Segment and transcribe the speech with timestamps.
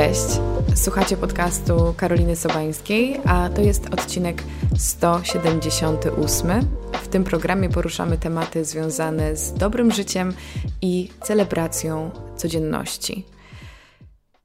[0.00, 0.40] Cześć,
[0.74, 4.42] słuchacie podcastu Karoliny Sobańskiej, a to jest odcinek
[4.78, 6.50] 178.
[6.92, 10.34] W tym programie poruszamy tematy związane z dobrym życiem
[10.82, 13.26] i celebracją codzienności.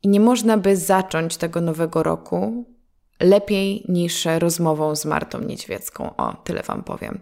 [0.04, 2.66] I nie można by zacząć tego nowego roku
[3.20, 6.16] lepiej niż rozmową z Martą Niedźwiecką.
[6.16, 7.20] O, tyle Wam powiem.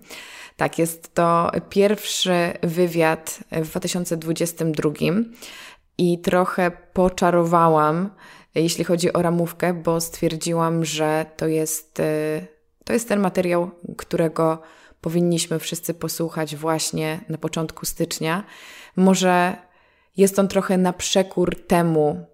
[0.58, 4.90] Tak, jest to pierwszy wywiad w 2022
[5.98, 8.10] i trochę poczarowałam,
[8.56, 12.48] jeśli chodzi o ramówkę, bo stwierdziłam, że to jest, y,
[12.84, 14.62] to jest ten materiał, którego
[15.02, 18.44] powinniśmy wszyscy posłuchać właśnie na początku stycznia.
[18.96, 19.56] Może
[20.18, 22.26] jest on trochę na przekór temu,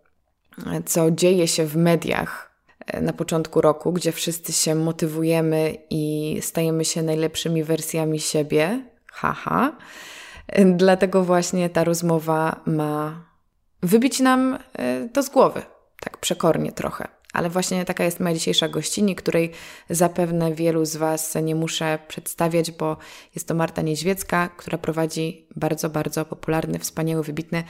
[0.86, 2.62] co dzieje się w mediach
[2.98, 8.86] y, na początku roku, gdzie wszyscy się motywujemy i stajemy się najlepszymi wersjami siebie.
[9.12, 9.78] Haha.
[10.76, 13.29] Dlatego właśnie ta rozmowa ma
[13.84, 15.62] wybić nam e, to z głowy,
[16.02, 17.08] tak przekornie trochę.
[17.34, 19.52] Ale właśnie taka jest moja dzisiejsza gościni, której
[19.90, 22.98] zapewne wielu z Was nie muszę przedstawiać, bo
[23.36, 27.64] jest to Marta Niedźwiecka, która prowadzi bardzo, bardzo popularny, wspaniały, wybitny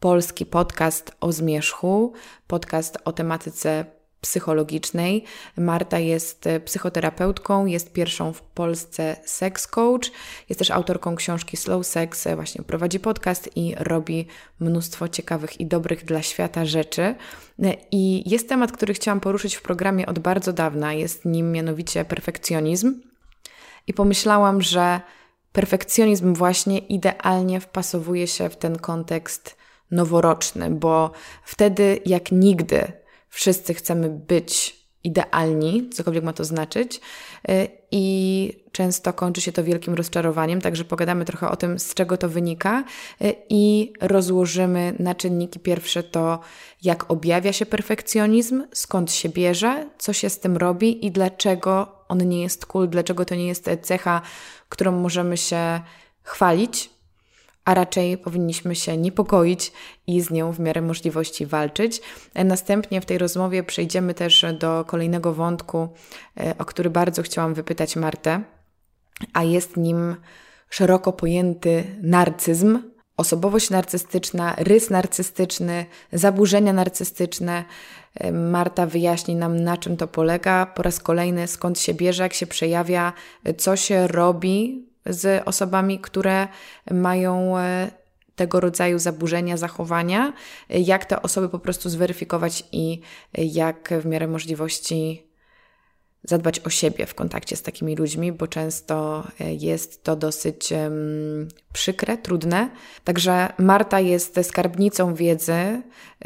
[0.00, 2.12] polski podcast o zmierzchu,
[2.46, 3.84] podcast o tematyce
[4.20, 5.24] psychologicznej.
[5.56, 10.10] Marta jest e, psychoterapeutką, jest pierwszą w Polsce sex coach,
[10.48, 14.26] jest też autorką książki Slow Sex, e, właśnie prowadzi podcast i robi
[14.60, 17.02] mnóstwo ciekawych i dobrych dla świata rzeczy.
[17.02, 17.14] E,
[17.90, 23.00] I jest temat, który chciałam poruszyć w programie od bardzo dawna, jest nim mianowicie perfekcjonizm.
[23.86, 25.00] I pomyślałam, że
[25.52, 29.56] perfekcjonizm właśnie idealnie wpasowuje się w ten kontekst
[29.90, 31.10] noworoczny, bo
[31.44, 32.92] wtedy jak nigdy
[33.36, 37.00] wszyscy chcemy być idealni, cokolwiek ma to znaczyć,
[37.50, 42.16] y, i często kończy się to wielkim rozczarowaniem, także pogadamy trochę o tym, z czego
[42.16, 42.84] to wynika
[43.22, 46.40] y, i rozłożymy na czynniki pierwsze to,
[46.82, 52.28] jak objawia się perfekcjonizm, skąd się bierze, co się z tym robi i dlaczego on
[52.28, 54.22] nie jest cool, dlaczego to nie jest cecha,
[54.68, 55.80] którą możemy się
[56.22, 56.95] chwalić,
[57.66, 59.72] a raczej powinniśmy się niepokoić
[60.06, 62.00] i z nią w miarę możliwości walczyć.
[62.34, 65.88] Następnie w tej rozmowie przejdziemy też do kolejnego wątku,
[66.40, 68.42] e, o który bardzo chciałam wypytać Martę,
[69.32, 70.16] a jest nim
[70.70, 72.78] szeroko pojęty narcyzm,
[73.16, 77.64] osobowość narcystyczna, rys narcystyczny, zaburzenia narcystyczne.
[78.14, 82.34] E, Marta wyjaśni nam, na czym to polega, po raz kolejny skąd się bierze, jak
[82.34, 83.12] się przejawia,
[83.58, 86.48] co się robi z osobami, które
[86.90, 87.90] mają e,
[88.36, 90.32] tego rodzaju zaburzenia zachowania,
[90.68, 93.00] jak te osoby po prostu zweryfikować i
[93.38, 95.25] jak w miarę możliwości
[96.26, 101.48] zadbać o siebie w kontakcie z takimi ludźmi, bo często e, jest to dosyć um,
[101.72, 102.70] przykre, trudne.
[103.04, 105.82] Także Marta jest skarbnicą wiedzy.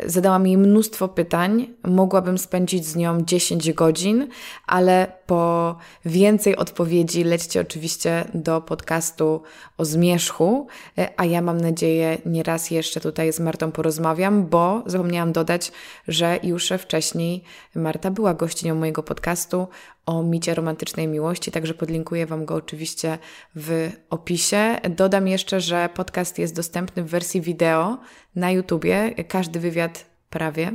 [0.06, 1.74] Zadałam jej mnóstwo pytań.
[1.82, 4.28] Mogłabym spędzić z nią 10 godzin,
[4.66, 9.42] ale po więcej odpowiedzi lećcie oczywiście do podcastu
[9.78, 10.66] o zmierzchu,
[10.98, 15.72] e, a ja mam nadzieję nieraz jeszcze tutaj z Martą porozmawiam, bo zapomniałam dodać,
[16.08, 17.44] że już wcześniej
[17.74, 19.68] Marta była gościnią mojego podcastu
[20.06, 23.18] o micie romantycznej miłości, także podlinkuję Wam go oczywiście
[23.56, 24.76] w opisie.
[24.90, 27.98] Dodam jeszcze, że podcast jest dostępny w wersji wideo
[28.34, 29.14] na YouTubie.
[29.28, 30.72] Każdy wywiad prawie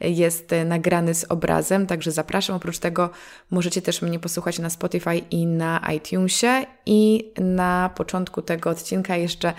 [0.00, 2.56] jest nagrany z obrazem, także zapraszam.
[2.56, 3.10] Oprócz tego
[3.50, 6.66] możecie też mnie posłuchać na Spotify i na iTunesie.
[6.86, 9.52] I na początku tego odcinka jeszcze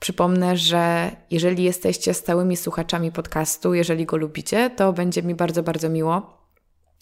[0.00, 5.88] Przypomnę, że jeżeli jesteście stałymi słuchaczami podcastu, jeżeli go lubicie, to będzie mi bardzo, bardzo
[5.88, 6.45] miło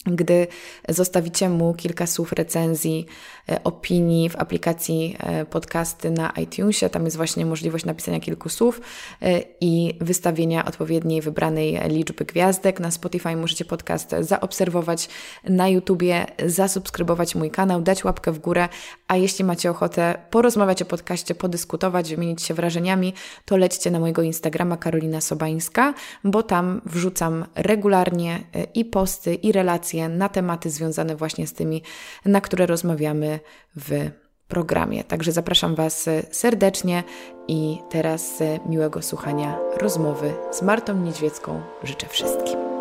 [0.05, 0.47] gdy
[0.89, 3.05] zostawicie mu kilka słów recenzji,
[3.49, 8.81] e, opinii w aplikacji e, podcasty na iTunesie, tam jest właśnie możliwość napisania kilku słów
[9.21, 12.79] e, i wystawienia odpowiedniej wybranej liczby gwiazdek.
[12.79, 15.09] Na Spotify możecie podcast zaobserwować,
[15.43, 18.69] na YouTubie zasubskrybować mój kanał, dać łapkę w górę,
[19.07, 23.13] a jeśli macie ochotę porozmawiać o podcaście, podyskutować, wymienić się wrażeniami,
[23.45, 25.93] to lećcie na mojego Instagrama Karolina Sobańska,
[26.23, 28.43] bo tam wrzucam regularnie
[28.73, 31.83] i posty, i relacje na tematy związane właśnie z tymi,
[32.25, 33.39] na które rozmawiamy
[33.75, 34.09] w
[34.47, 35.03] programie.
[35.03, 37.03] Także zapraszam Was serdecznie
[37.47, 41.61] i teraz miłego słuchania rozmowy z Martą Niedźwiecką.
[41.83, 42.74] Życzę wszystkim.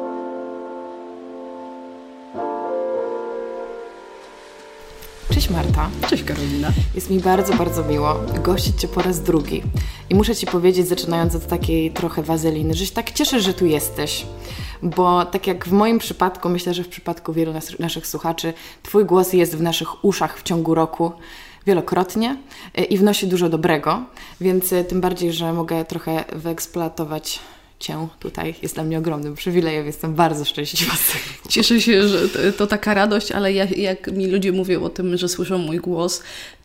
[5.44, 5.91] Cześć Marta.
[6.08, 6.73] Cześć Karolina.
[6.94, 8.14] Jest mi bardzo, bardzo miło
[8.44, 9.62] gościć Cię po raz drugi.
[10.11, 13.67] I muszę Ci powiedzieć, zaczynając od takiej trochę wazeliny, że się tak cieszę, że tu
[13.67, 14.26] jesteś
[14.82, 18.52] bo tak jak w moim przypadku, myślę, że w przypadku wielu nas, naszych słuchaczy,
[18.82, 21.12] Twój głos jest w naszych uszach w ciągu roku
[21.67, 22.37] wielokrotnie
[22.75, 24.02] e, i wnosi dużo dobrego,
[24.41, 27.41] więc e, tym bardziej, że mogę trochę wyeksploatować
[27.85, 29.87] Cię tutaj jest dla mnie ogromnym przywilejem.
[29.87, 31.49] Jestem bardzo szczęśliwa z tego.
[31.49, 35.17] Cieszę się, że to, to taka radość, ale ja, jak mi ludzie mówią o tym,
[35.17, 36.23] że słyszą mój głos,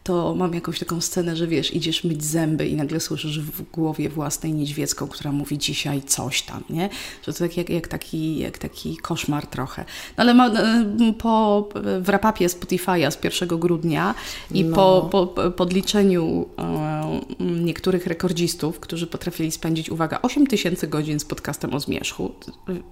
[0.10, 4.10] to mam jakąś taką scenę, że wiesz, idziesz myć zęby i nagle słyszysz w głowie
[4.10, 6.90] własnej niedźwiecką, która mówi dzisiaj coś tam, nie?
[7.26, 9.86] Że to tak jak, jak, taki, jak taki koszmar trochę.
[10.18, 11.70] No ale ma, e, po,
[12.02, 14.16] w rapapie Spotify'a z 1 grudnia
[14.52, 14.76] i no.
[14.76, 21.74] po, po podliczeniu e, niektórych rekordzistów, którzy potrafili spędzić, uwaga, 8 tysięcy godzin z podcastem
[21.74, 22.32] o zmierzchu,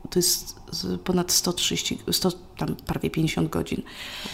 [0.09, 0.55] to jest
[1.03, 3.81] ponad 130, 100, tam prawie 50 godzin.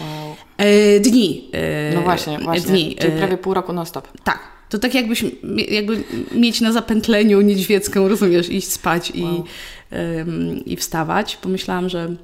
[0.00, 0.36] Wow.
[0.56, 1.50] E, dni.
[1.94, 2.73] No właśnie, właśnie.
[2.82, 2.96] Dni.
[2.96, 4.08] Czyli e, prawie pół roku non-stop.
[4.24, 4.38] Tak.
[4.68, 5.24] To tak jakbyś
[5.68, 6.04] jakby
[6.34, 9.44] mieć na zapętleniu niedźwiecką, rozumiesz, iść spać wow.
[10.66, 11.36] i, i wstawać.
[11.36, 12.16] Pomyślałam, że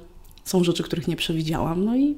[0.43, 2.15] są rzeczy, których nie przewidziałam, no i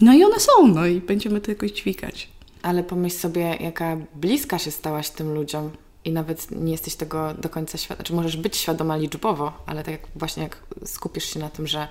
[0.00, 2.28] no i one są, no i będziemy to jakoś dźwigać.
[2.62, 5.70] Ale pomyśl sobie, jaka bliska się stałaś tym ludziom
[6.04, 9.92] i nawet nie jesteś tego do końca świadoma, czy możesz być świadoma liczbowo, ale tak
[9.92, 11.88] jak właśnie jak skupisz się na tym, że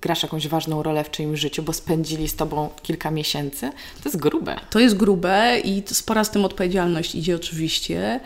[0.00, 3.70] grasz jakąś ważną rolę w czyimś życiu, bo spędzili z tobą kilka miesięcy,
[4.02, 4.56] to jest grube.
[4.70, 8.20] To jest grube i spora z tym odpowiedzialność idzie oczywiście.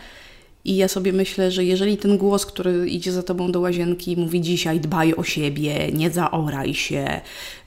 [0.65, 4.41] I ja sobie myślę, że jeżeli ten głos, który idzie za tobą do łazienki, mówi
[4.41, 7.21] dzisiaj dbaj o siebie, nie zaoraj się,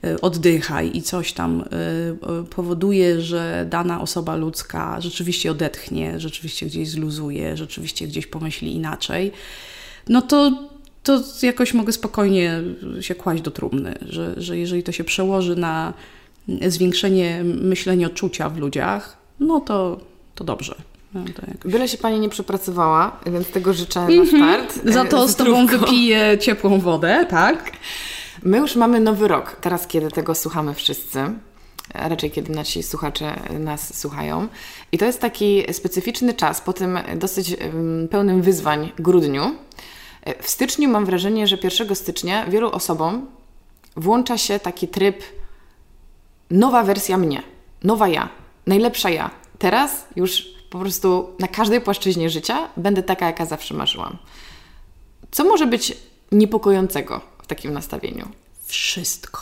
[0.05, 1.65] y, oddychaj i coś tam y,
[2.41, 9.33] y, powoduje, że dana osoba ludzka rzeczywiście odetchnie, rzeczywiście gdzieś zluzuje, rzeczywiście gdzieś pomyśli inaczej,
[10.09, 10.53] no to
[11.03, 12.63] to jakoś mogę spokojnie
[13.01, 15.93] się kłaść do trumny, że, że jeżeli to się przełoży na
[16.67, 20.01] zwiększenie myślenia czucia w ludziach, no to,
[20.35, 20.75] to dobrze.
[21.15, 21.25] No,
[21.63, 24.33] to Byle się Pani nie przepracowała, więc tego życzę mm -hmm.
[24.33, 24.81] na start.
[24.85, 27.73] Za to z, z Tobą wypiję ciepłą wodę, tak?
[28.43, 31.19] My już mamy nowy rok, teraz kiedy tego słuchamy wszyscy.
[31.95, 34.49] Raczej kiedy nasi słuchacze nas słuchają.
[34.93, 37.57] I to jest taki specyficzny czas po tym dosyć
[38.11, 39.55] pełnym wyzwań grudniu,
[40.43, 43.27] w styczniu mam wrażenie, że 1 stycznia wielu osobom
[43.97, 45.23] włącza się taki tryb
[46.51, 47.43] nowa wersja mnie,
[47.85, 48.29] nowa ja,
[48.67, 49.31] najlepsza ja.
[49.59, 54.19] Teraz już po prostu na każdej płaszczyźnie życia będę taka, jaka zawsze marzyłam.
[55.31, 55.97] Co może być
[56.33, 58.29] niepokojącego w takim nastawieniu?
[58.67, 59.41] Wszystko.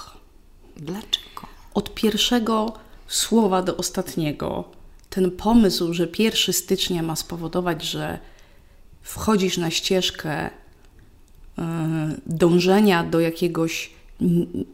[0.77, 1.47] Dlaczego?
[1.75, 2.73] Od pierwszego
[3.07, 4.65] słowa do ostatniego.
[5.11, 8.19] Ten pomysł, że 1 stycznia ma spowodować, że
[9.03, 10.66] wchodzisz na ścieżkę E,
[12.27, 13.91] dążenia do jakiegoś,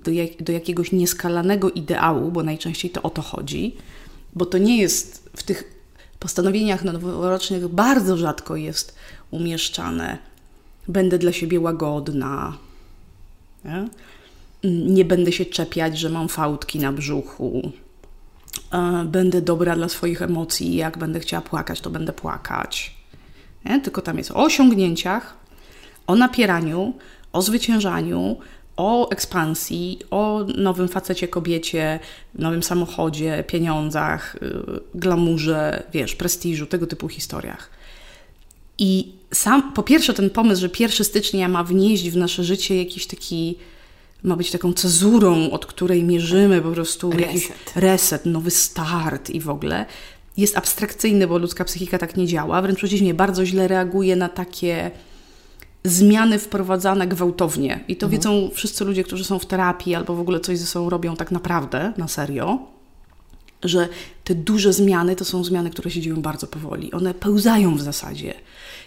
[0.05, 3.77] do, jak, do jakiegoś nieskalanego ideału, bo najczęściej to o to chodzi,
[4.35, 5.83] bo to nie jest w tych
[6.19, 8.97] postanowieniach noworocznych bardzo rzadko jest
[9.31, 10.19] umieszczane.
[10.89, 12.59] Będę dla siebie łagodna.
[13.65, 13.89] Nie,
[14.65, 17.73] nie będę się czepiać, że mam fałdki na brzuchu.
[18.73, 20.77] E, będę dobra dla swoich emocji.
[20.77, 22.95] Jak będę chciała płakać, to będę płakać.
[23.65, 23.81] Nie?
[23.81, 25.42] Tylko tam jest o osiągnięciach,
[26.07, 26.93] o napieraniu,
[27.33, 28.37] o zwyciężaniu,
[28.77, 32.01] o ekspansji, o nowym facecie, kobiecie,
[32.35, 37.71] nowym samochodzie, pieniądzach, yy, glamurze, wiesz, prestiżu, tego typu historiach.
[38.79, 43.07] I sam, po pierwsze, ten pomysł, że 1 stycznia ma wnieść w nasze życie jakiś
[43.07, 43.59] taki,
[44.23, 47.27] ma być taką cezurą, od której mierzymy po prostu reset.
[47.27, 49.87] jakiś reset, nowy start i w ogóle,
[50.37, 52.63] jest abstrakcyjny, bo ludzka psychika tak nie działa.
[52.63, 54.91] Wręcz przeciwnie, bardzo źle reaguje na takie
[55.85, 57.85] zmiany wprowadzane gwałtownie.
[57.89, 58.11] I to mhm.
[58.11, 61.31] wiedzą wszyscy ludzie, którzy są w terapii albo w ogóle coś ze sobą robią tak
[61.31, 62.59] naprawdę, na serio,
[63.63, 63.89] że
[64.25, 66.93] te duże zmiany to są zmiany, które się dzieją bardzo powoli.
[66.93, 68.35] One pełzają w zasadzie.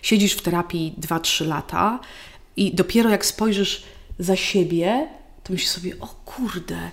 [0.02, 2.00] Siedzisz w terapii 2-3 lata
[2.58, 3.84] i dopiero jak spojrzysz
[4.20, 5.08] za siebie,
[5.44, 6.92] to myślisz sobie, o kurde,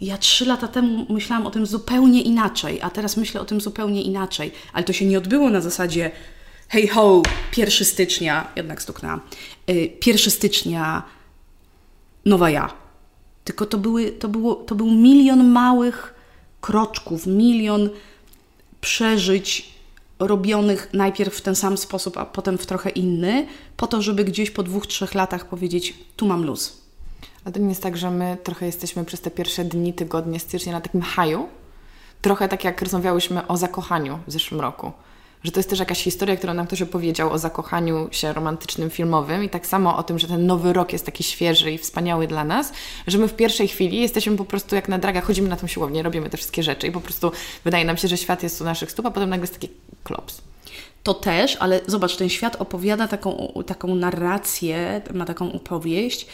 [0.00, 4.02] ja trzy lata temu myślałam o tym zupełnie inaczej, a teraz myślę o tym zupełnie
[4.02, 4.52] inaczej.
[4.72, 6.10] Ale to się nie odbyło na zasadzie,
[6.68, 7.22] hej ho,
[7.56, 9.20] 1 stycznia, jednak stuknęłam,
[10.06, 11.02] 1 stycznia,
[12.24, 12.72] nowa ja.
[13.44, 16.14] Tylko to, były, to, było, to był milion małych
[16.60, 17.90] kroczków, milion
[18.80, 19.76] przeżyć
[20.18, 23.46] robionych najpierw w ten sam sposób, a potem w trochę inny,
[23.76, 26.82] po to, żeby gdzieś po dwóch, trzech latach powiedzieć, tu mam luz.
[27.44, 30.72] A to nie jest tak, że my trochę jesteśmy przez te pierwsze dni, tygodnie stycznia
[30.72, 31.48] na takim haju?
[32.22, 34.92] Trochę tak jak rozmawiałyśmy o zakochaniu w zeszłym roku
[35.46, 39.44] że to jest też jakaś historia, którą nam ktoś opowiedział o zakochaniu się romantycznym, filmowym
[39.44, 42.44] i tak samo o tym, że ten nowy rok jest taki świeży i wspaniały dla
[42.44, 42.72] nas,
[43.06, 46.02] że my w pierwszej chwili jesteśmy po prostu jak na dragach, chodzimy na tą siłownię,
[46.02, 47.32] robimy te wszystkie rzeczy i po prostu
[47.64, 49.68] wydaje nam się, że świat jest u naszych stóp, a potem nagle jest taki
[50.04, 50.42] klops.
[51.02, 56.26] To też, ale zobacz, ten świat opowiada taką, taką narrację, ma taką opowieść,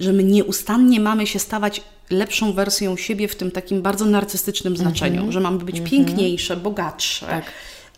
[0.00, 5.16] że my nieustannie mamy się stawać lepszą wersją siebie w tym takim bardzo narcystycznym znaczeniu,
[5.16, 5.32] mm -hmm.
[5.32, 5.90] że mamy być mm -hmm.
[5.90, 7.26] piękniejsze, bogatsze.
[7.26, 7.44] Tak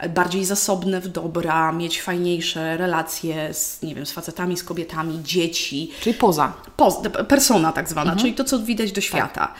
[0.09, 5.91] bardziej zasobne w dobra, mieć fajniejsze relacje z, nie wiem, z facetami, z kobietami, dzieci.
[6.01, 6.53] Czyli poza.
[6.77, 6.95] Poz,
[7.29, 9.55] persona tak zwana, czyli to, co widać do świata.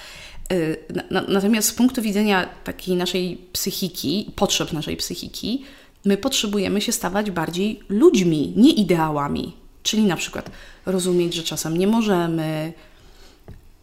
[0.53, 0.77] Y,
[1.11, 5.65] na, natomiast z punktu widzenia takiej naszej psychiki, potrzeb naszej psychiki,
[6.05, 9.53] my potrzebujemy się stawać bardziej ludźmi, nie ideałami.
[9.83, 10.51] Czyli na przykład
[10.87, 12.73] rozumieć, że czasem nie możemy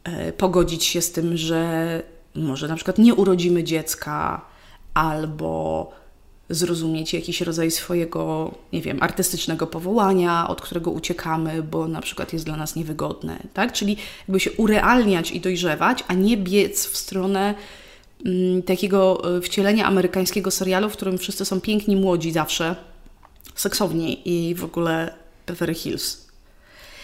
[0.03, 2.03] e, pogodzić się z tym, że
[2.35, 4.41] może na przykład nie urodzimy dziecka,
[4.93, 5.91] albo
[6.49, 12.45] zrozumieć jakiś rodzaj swojego, nie wiem, artystycznego powołania, od którego uciekamy, bo na przykład jest
[12.45, 13.73] dla nas niewygodne, tak?
[13.73, 17.55] Czyli jakby się urealniać i dojrzewać, a nie biec w stronę
[18.25, 22.75] mm, takiego e, wcielenia amerykańskiego serialu, w którym wszyscy są piękni, młodzi zawsze,
[23.55, 25.13] seksowni i w ogóle
[25.47, 26.29] Beverly Hills.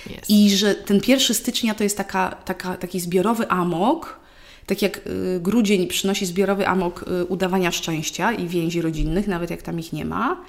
[0.07, 0.29] Yes.
[0.29, 4.19] I że ten 1 stycznia to jest taka, taka, taki zbiorowy amok,
[4.65, 9.61] tak jak y, grudzień przynosi zbiorowy amok y, udawania szczęścia i więzi rodzinnych, nawet jak
[9.61, 10.45] tam ich nie ma,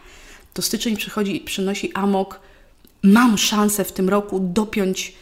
[0.55, 2.41] to styczeń przychodzi, przynosi amok.
[3.03, 5.13] Mam szansę w tym roku dopiąć,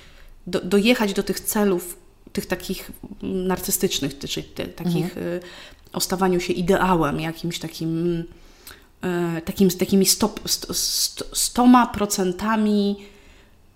[0.47, 1.99] do, dojechać do tych celów,
[2.33, 2.91] tych takich
[3.23, 5.27] narcystycznych, czyli te, takich mhm.
[5.27, 5.41] Y,
[5.93, 8.25] o stawaniu się ideałem, jakimś takim,
[9.45, 12.97] takim takimi stop, st, st, stoma procentami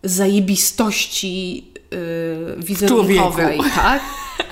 [0.02, 4.02] zajebistości yy, wizerunkowej, tak?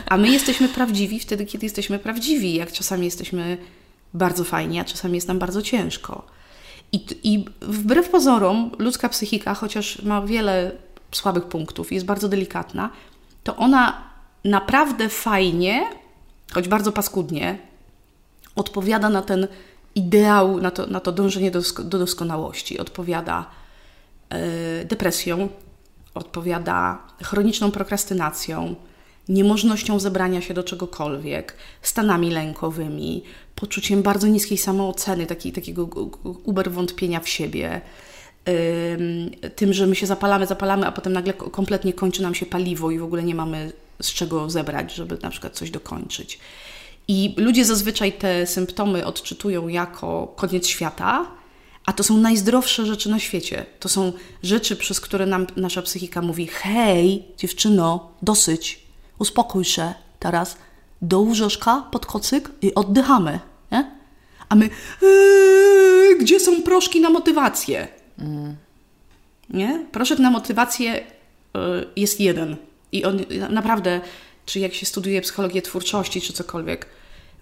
[0.06, 2.54] A my jesteśmy prawdziwi wtedy, kiedy jesteśmy prawdziwi.
[2.54, 3.58] Jak czasami jesteśmy
[4.14, 6.26] bardzo fajni, a czasami jest nam bardzo ciężko.
[6.92, 10.72] I, I wbrew pozorom, ludzka psychika, chociaż ma wiele
[11.12, 12.90] słabych punktów, jest bardzo delikatna,
[13.44, 14.02] to ona
[14.44, 15.84] naprawdę fajnie,
[16.52, 17.58] choć bardzo paskudnie,
[18.56, 19.48] odpowiada na ten
[19.94, 22.78] ideał, na to, na to dążenie do, do doskonałości.
[22.78, 23.46] Odpowiada
[24.30, 24.38] yy,
[24.84, 25.48] depresją,
[26.16, 28.74] odpowiada chroniczną prokrastynacją,
[29.28, 33.22] niemożnością zebrania się do czegokolwiek, stanami lękowymi,
[33.54, 35.88] poczuciem bardzo niskiej samooceny, taki, takiego
[36.44, 37.80] uber wątpienia w siebie,
[39.56, 42.98] tym, że my się zapalamy, zapalamy, a potem nagle kompletnie kończy nam się paliwo i
[42.98, 46.38] w ogóle nie mamy z czego zebrać, żeby na przykład coś dokończyć.
[47.08, 51.26] I ludzie zazwyczaj te symptomy odczytują jako koniec świata,
[51.86, 53.66] a to są najzdrowsze rzeczy na świecie.
[53.80, 54.12] To są
[54.42, 58.82] rzeczy, przez które nam nasza psychika mówi: hej, dziewczyno, dosyć,
[59.18, 60.56] uspokój się teraz,
[61.02, 63.40] do łóżeczka pod kocyk i oddychamy.
[63.72, 63.90] Nie?
[64.48, 64.70] A my,
[65.02, 67.88] yy, gdzie są proszki na motywację?
[68.18, 68.56] Mm.
[69.50, 69.86] Nie?
[69.92, 71.04] Proszek na motywację
[71.54, 72.56] yy, jest jeden.
[72.92, 74.00] I on naprawdę,
[74.46, 76.86] czy jak się studiuje psychologię twórczości, czy cokolwiek,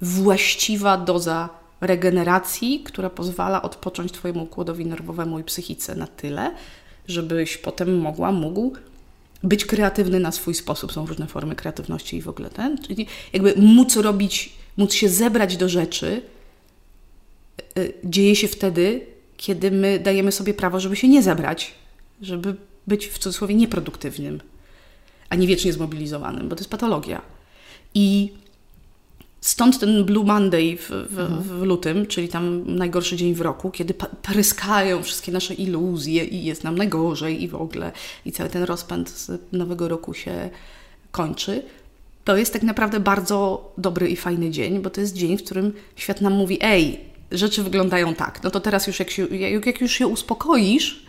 [0.01, 1.49] właściwa doza
[1.85, 6.55] regeneracji, która pozwala odpocząć Twojemu układowi nerwowemu i psychice na tyle,
[7.09, 8.73] żebyś potem mogła, mógł
[9.43, 10.93] być kreatywny na swój sposób.
[10.93, 12.79] Są różne formy kreatywności i w ogóle ten.
[12.79, 16.23] Czyli jakby móc robić, móc się zebrać do rzeczy,
[17.79, 21.75] y, dzieje się wtedy, kiedy my dajemy sobie prawo, żeby się nie zebrać,
[22.21, 24.41] żeby być w cudzysłowie nieproduktywnym,
[25.29, 27.23] a nie wiecznie zmobilizowanym, bo to jest patologia.
[27.95, 28.33] I
[29.45, 31.43] Stąd ten Blue Monday w, w, mhm.
[31.43, 36.65] w, lutym, czyli tam najgorszy dzień w roku, kiedy pryskają wszystkie nasze iluzje i jest
[36.65, 37.93] nam najgorzej i w ogóle,
[38.25, 40.51] i cały ten rozpęd z nowego roku się
[41.11, 41.63] kończy.
[42.25, 45.73] To jest tak naprawdę bardzo dobry i fajny dzień, bo to jest dzień, w którym
[45.97, 47.01] świat nam mówi: Ej,
[47.33, 48.43] rzeczy wyglądają tak.
[48.43, 49.27] No to teraz już, jak, się,
[49.67, 51.07] jak już się uspokoisz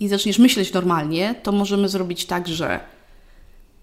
[0.00, 2.80] i zaczniesz myśleć normalnie, to możemy zrobić tak, że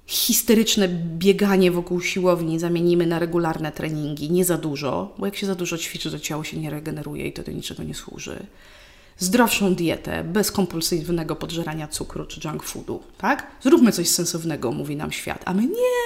[0.07, 0.87] histeryczne
[1.17, 5.77] bieganie wokół siłowni zamienimy na regularne treningi, nie za dużo, bo jak się za dużo
[5.77, 8.45] ćwiczy, to ciało się nie regeneruje i to do niczego nie służy.
[9.17, 13.47] Zdrowszą dietę, bez kompulsywnego podżerania cukru czy junk foodu, tak?
[13.63, 15.97] Zróbmy coś sensownego, mówi nam świat, a my nie,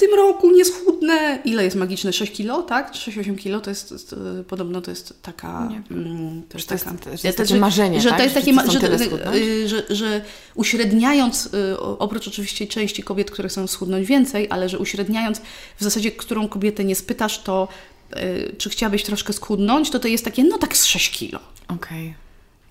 [0.00, 1.38] tym roku nie schudnę.
[1.44, 2.12] Ile jest magiczne?
[2.12, 2.92] 6 kilo, tak?
[2.92, 4.14] 6-8 kilo to jest, to jest,
[4.48, 5.68] podobno to jest taka...
[5.90, 8.18] Mm, to jest, to jest, taka, to jest, takie marzenie, że, tak?
[8.18, 13.66] to jest takie, że, że, że, że uśredniając, y, oprócz oczywiście części kobiet, które chcą
[13.66, 15.40] schudnąć więcej, ale że uśredniając
[15.78, 17.68] w zasadzie, którą kobietę nie spytasz, to
[18.16, 21.38] y, czy chciałabyś troszkę schudnąć, to to jest takie, no tak z 6 kilo.
[21.68, 22.14] Okej.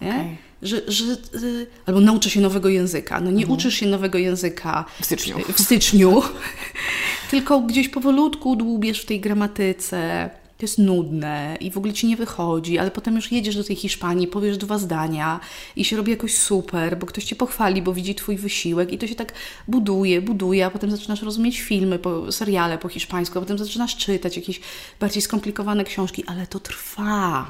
[0.01, 0.13] Okay.
[0.19, 0.37] Okay.
[0.61, 1.03] Że, że,
[1.35, 3.19] y, albo nauczę się nowego języka.
[3.19, 3.51] No nie mhm.
[3.51, 6.21] uczysz się nowego języka w styczniu, w styczniu
[7.29, 10.29] tylko gdzieś powolutku dłubiesz w tej gramatyce.
[10.57, 13.75] To jest nudne i w ogóle ci nie wychodzi, ale potem już jedziesz do tej
[13.75, 15.39] Hiszpanii, powiesz dwa zdania
[15.75, 19.07] i się robi jakoś super, bo ktoś cię pochwali, bo widzi twój wysiłek i to
[19.07, 19.33] się tak
[19.67, 24.35] buduje, buduje, a potem zaczynasz rozumieć filmy, po, seriale po hiszpańsku, a potem zaczynasz czytać
[24.35, 24.61] jakieś
[24.99, 27.45] bardziej skomplikowane książki, ale to trwa.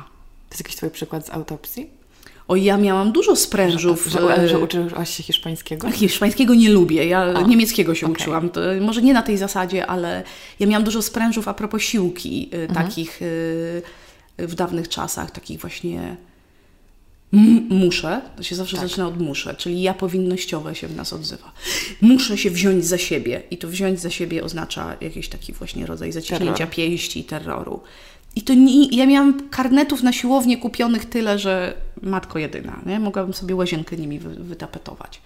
[0.50, 1.99] To jest jakiś twój przykład z autopsji?
[2.50, 4.08] O, ja miałam dużo sprężów.
[4.08, 5.92] Że, że, że uczyłaś się hiszpańskiego?
[6.02, 8.22] Hiszpańskiego nie lubię, ja o, niemieckiego się okay.
[8.22, 8.50] uczyłam.
[8.50, 10.24] To może nie na tej zasadzie, ale
[10.60, 12.86] ja miałam dużo sprężów a propos siłki, y, mhm.
[12.86, 13.20] takich
[14.38, 16.18] w dawnych czasach, takich właśnie
[17.70, 18.88] muszę, to się zawsze tak.
[18.88, 21.52] zaczyna od muszę, czyli ja powinnościowe się w nas odzywa.
[22.02, 26.12] Muszę się wziąć za siebie i to wziąć za siebie oznacza jakiś taki właśnie rodzaj
[26.12, 26.70] zaciśnięcia Terror.
[26.76, 27.82] pięści i terroru.
[28.36, 33.00] I to nie, ja miałam karnetów na siłownię kupionych tyle, że matko jedyna, nie?
[33.00, 35.22] mogłabym sobie łazienkę nimi wy, wytapetować.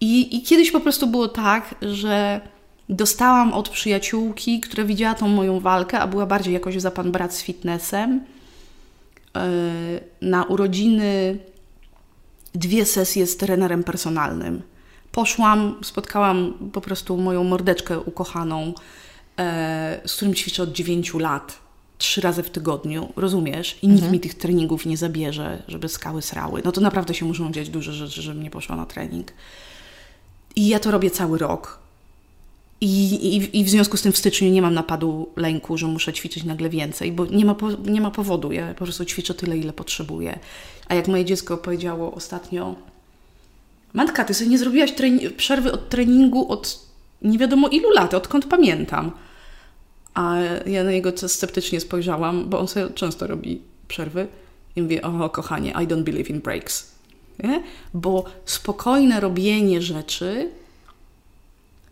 [0.00, 2.40] I, I kiedyś po prostu było tak, że
[2.88, 7.34] dostałam od przyjaciółki, która widziała tą moją walkę, a była bardziej jakoś za pan brat
[7.34, 8.20] z fitnessem,
[9.36, 9.50] E,
[10.22, 11.38] na urodziny
[12.54, 14.62] dwie sesje z trenerem personalnym.
[15.12, 18.74] Poszłam, spotkałam po prostu moją mordeczkę ukochaną,
[19.38, 21.58] e, z którym ćwiczę od 9 lat,
[22.00, 23.78] trzy razy w tygodniu, rozumiesz?
[23.82, 24.12] I nikt mhm.
[24.12, 26.62] mi tych treningów nie zabierze, żeby skały srały.
[26.64, 29.32] No to naprawdę się muszą dziać duże rzeczy, żebym nie poszła na trening.
[30.56, 31.78] I ja to robię cały rok.
[32.80, 36.12] I, i, I w związku z tym w styczniu nie mam napadu lęku, że muszę
[36.12, 38.52] ćwiczyć nagle więcej, bo nie ma, po, nie ma powodu.
[38.52, 40.38] Ja po prostu ćwiczę tyle, ile potrzebuję.
[40.88, 42.74] A jak moje dziecko powiedziało ostatnio,
[43.92, 44.92] Matka, ty sobie nie zrobiłaś
[45.36, 46.90] przerwy od treningu od
[47.22, 49.10] nie wiadomo ilu lat, odkąd pamiętam.
[50.14, 50.36] A
[50.66, 54.26] ja na niego sceptycznie spojrzałam, bo on sobie często robi przerwy
[54.76, 56.90] i mówię, o kochanie, I don't believe in breaks.
[57.42, 57.62] Nie?
[57.94, 60.50] Bo spokojne robienie rzeczy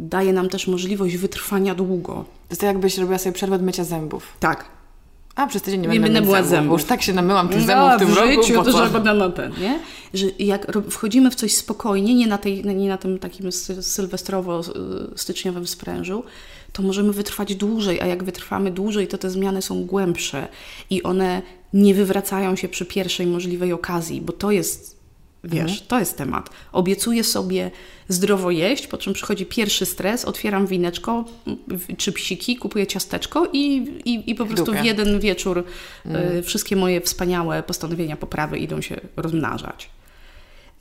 [0.00, 2.12] daje nam też możliwość wytrwania długo.
[2.14, 4.32] To jest tak, jakbyś robiła sobie przerwę od mycia zębów.
[4.40, 4.64] Tak.
[5.34, 6.50] A, przez tydzień nie, nie będę myła zębów.
[6.50, 6.80] zębów.
[6.80, 8.72] Już tak się namyłam tych no, zębów w tym w życiu, roku.
[8.72, 9.80] to na ten, nie?
[10.14, 13.46] Że jak wchodzimy w coś spokojnie, nie na, tej, nie na tym takim
[13.82, 16.24] sylwestrowo-styczniowym sprężu,
[16.78, 20.48] to możemy wytrwać dłużej, a jak wytrwamy dłużej, to te zmiany są głębsze
[20.90, 21.42] i one
[21.72, 24.98] nie wywracają się przy pierwszej możliwej okazji, bo to jest
[25.44, 25.80] Wiesz, mhm.
[25.88, 26.50] to jest temat.
[26.72, 27.70] Obiecuję sobie
[28.08, 31.24] zdrowo jeść, po czym przychodzi pierwszy stres, otwieram wineczko
[31.96, 35.64] czy psiki, kupuję ciasteczko i, i, i po prostu w jeden wieczór
[36.06, 36.36] mhm.
[36.36, 39.90] y, wszystkie moje wspaniałe postanowienia poprawy idą się rozmnażać.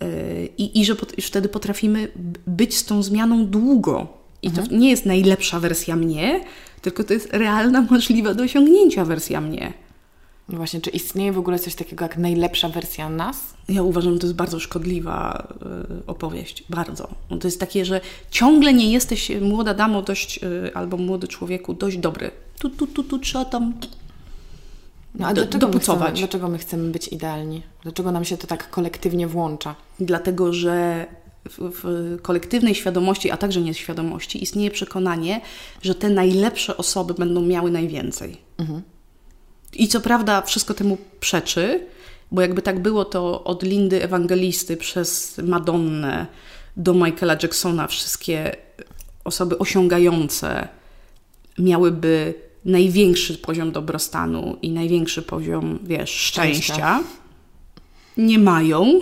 [0.04, 2.12] Y, I, i że pot, wtedy potrafimy
[2.48, 4.27] być z tą zmianą długo.
[4.48, 4.68] I mhm.
[4.68, 6.44] to nie jest najlepsza wersja mnie,
[6.82, 9.74] tylko to jest realna, możliwa do osiągnięcia wersja mnie.
[10.50, 13.54] No właśnie, czy istnieje w ogóle coś takiego jak najlepsza wersja nas?
[13.70, 15.48] Ja uważam, że to jest bardzo szkodliwa
[16.02, 16.64] y, opowieść.
[16.70, 17.08] Bardzo.
[17.30, 21.74] No to jest takie, że ciągle nie jesteś młoda damo dość, y, albo młody człowieku
[21.74, 22.32] dość dobry.
[22.60, 23.74] Tu, tu, tu, tu trzeba tam
[25.16, 26.00] no, a do, dlaczego dopucować.
[26.00, 27.62] My chcemy, dlaczego my chcemy być idealni?
[27.84, 29.76] Dlaczego nam się to tak kolektywnie włącza?
[30.00, 31.06] Dlatego, że
[31.50, 35.42] w, kolektywnej świadomości, a także nieświadomości istnieje przekonanie,
[35.82, 38.38] że te najlepsze osoby będą miały najwięcej.
[38.58, 38.82] Mhm.
[39.74, 41.88] I co prawda wszystko temu przeczy,
[42.32, 46.26] bo jakby tak było, to od Lindy Ewangelisty przez Madonnę
[46.78, 48.56] do Michaela Jacksona wszystkie
[49.24, 50.68] osoby osiągające
[51.60, 52.34] miałyby
[52.66, 56.74] największy poziom dobrostanu i największy poziom, wiesz, szczęścia.
[56.74, 57.04] szczęścia.
[58.18, 59.02] Nie mają.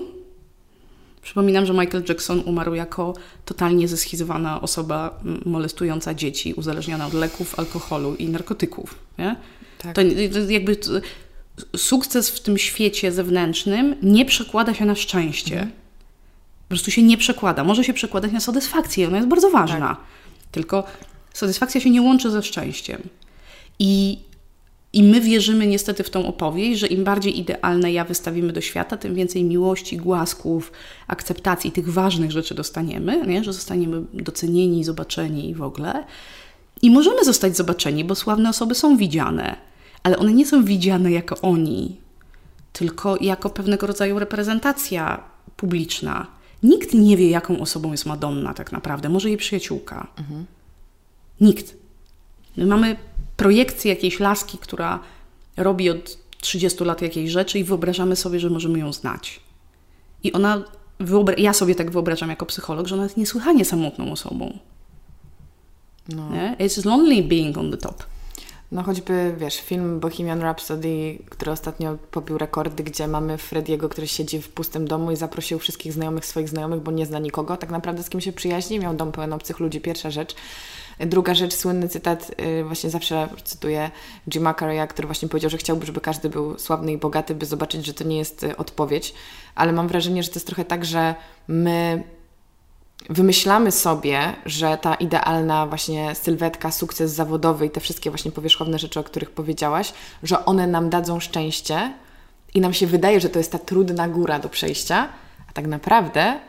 [1.25, 3.13] Przypominam, że Michael Jackson umarł jako
[3.45, 8.95] totalnie zeschizowana osoba molestująca dzieci, uzależniona od leków, alkoholu i narkotyków.
[9.17, 9.35] Nie?
[9.77, 9.95] Tak.
[9.95, 10.01] To,
[10.33, 10.91] to jakby to,
[11.77, 15.53] sukces w tym świecie zewnętrznym nie przekłada się na szczęście.
[15.53, 15.71] Mhm.
[16.63, 17.63] Po prostu się nie przekłada.
[17.63, 19.89] Może się przekładać na satysfakcję, ona jest bardzo ważna.
[19.89, 19.97] Tak.
[20.51, 20.83] Tylko
[21.33, 23.01] satysfakcja się nie łączy ze szczęściem.
[23.79, 24.19] I,
[24.95, 28.97] I my wierzymy niestety w tą opowieść, że im bardziej idealne ja wystawimy do świata,
[28.97, 30.71] tym więcej miłości, głasków,
[31.07, 33.43] akceptacji, tych ważnych rzeczy dostaniemy, nie?
[33.43, 36.03] że zostaniemy docenieni, zobaczeni i w ogóle.
[36.81, 39.55] I możemy zostać zobaczeni, bo sławne osoby są widziane
[40.05, 41.97] ale one nie są widziane jako oni,
[42.73, 45.23] tylko jako pewnego rodzaju reprezentacja
[45.57, 46.27] publiczna.
[46.63, 50.07] Nikt nie wie, jaką osobą jest Madonna tak naprawdę, może jej przyjaciółka.
[50.17, 50.45] Mhm.
[51.41, 51.77] Nikt.
[52.57, 52.95] My mamy
[53.37, 54.99] projekcję jakiejś laski, która
[55.57, 59.39] robi od 30 lat jakiejś rzeczy i wyobrażamy sobie, że możemy ją znać.
[60.23, 60.63] I ona,
[61.37, 64.59] ja sobie tak wyobrażam jako psycholog, że ona jest niesłychanie samotną osobą.
[66.09, 66.29] No.
[66.59, 68.03] It's lonely being on the top.
[68.71, 74.41] No choćby, wiesz, film Bohemian Rhapsody, który ostatnio pobił rekordy, gdzie mamy Frediego, który siedzi
[74.41, 78.03] w pustym domu i zaprosił wszystkich znajomych swoich znajomych, bo nie zna nikogo, tak naprawdę
[78.03, 80.35] z kim się przyjaźni, miał dom pełen obcych ludzi, pierwsza rzecz.
[80.99, 83.91] Druga rzecz, słynny cytat, y, właśnie zawsze cytuję
[84.29, 87.85] Jima Carreya, który właśnie powiedział, że chciałby, żeby każdy był sławny i bogaty, by zobaczyć,
[87.85, 89.13] że to nie jest y, odpowiedź,
[89.55, 91.15] ale mam wrażenie, że to jest trochę tak, że
[91.47, 92.03] my
[93.09, 98.99] wymyślamy sobie, że ta idealna właśnie sylwetka, sukces zawodowy i te wszystkie właśnie powierzchowne rzeczy,
[98.99, 101.93] o których powiedziałaś, że one nam dadzą szczęście
[102.53, 105.09] i nam się wydaje, że to jest ta trudna góra do przejścia,
[105.49, 106.39] a tak naprawdę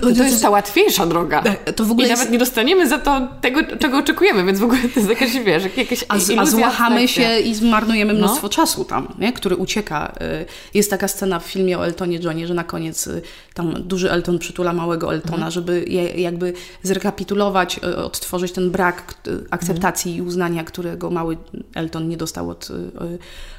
[0.00, 1.42] To jest ta łatwiejsza droga.
[1.76, 2.20] To w ogóle I jest...
[2.20, 5.64] nawet nie dostaniemy za to tego, czego oczekujemy, więc w ogóle to jest jakaś, wiesz,
[5.76, 8.48] jakieś A, a złachamy się i zmarnujemy mnóstwo no.
[8.48, 9.32] czasu tam, nie?
[9.32, 10.12] który ucieka.
[10.42, 13.22] Y, jest taka scena w filmie o Eltonie Johnie, że na koniec y,
[13.54, 15.52] tam duży Elton przytula małego Eltona, mhm.
[15.52, 19.14] żeby je, jakby zrekapitulować, y, odtworzyć ten brak
[19.50, 20.26] akceptacji mhm.
[20.26, 21.36] i uznania, którego mały
[21.74, 22.68] Elton nie dostał od,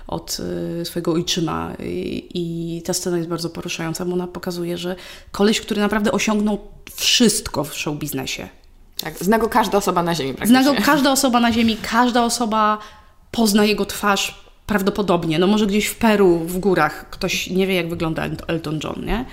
[0.07, 0.37] od
[0.83, 1.73] swojego ojczyma.
[1.79, 4.95] I, I ta scena jest bardzo poruszająca, bo ona pokazuje, że
[5.31, 6.59] koleś, który naprawdę osiągnął
[6.95, 8.47] wszystko w show biznesie.
[9.03, 10.63] Tak, zna go każda osoba na ziemi praktycznie.
[10.63, 12.77] Zna go każda osoba na ziemi, każda osoba
[13.31, 15.39] pozna jego twarz prawdopodobnie.
[15.39, 19.25] No może gdzieś w Peru, w górach, ktoś nie wie jak wygląda Elton John, nie?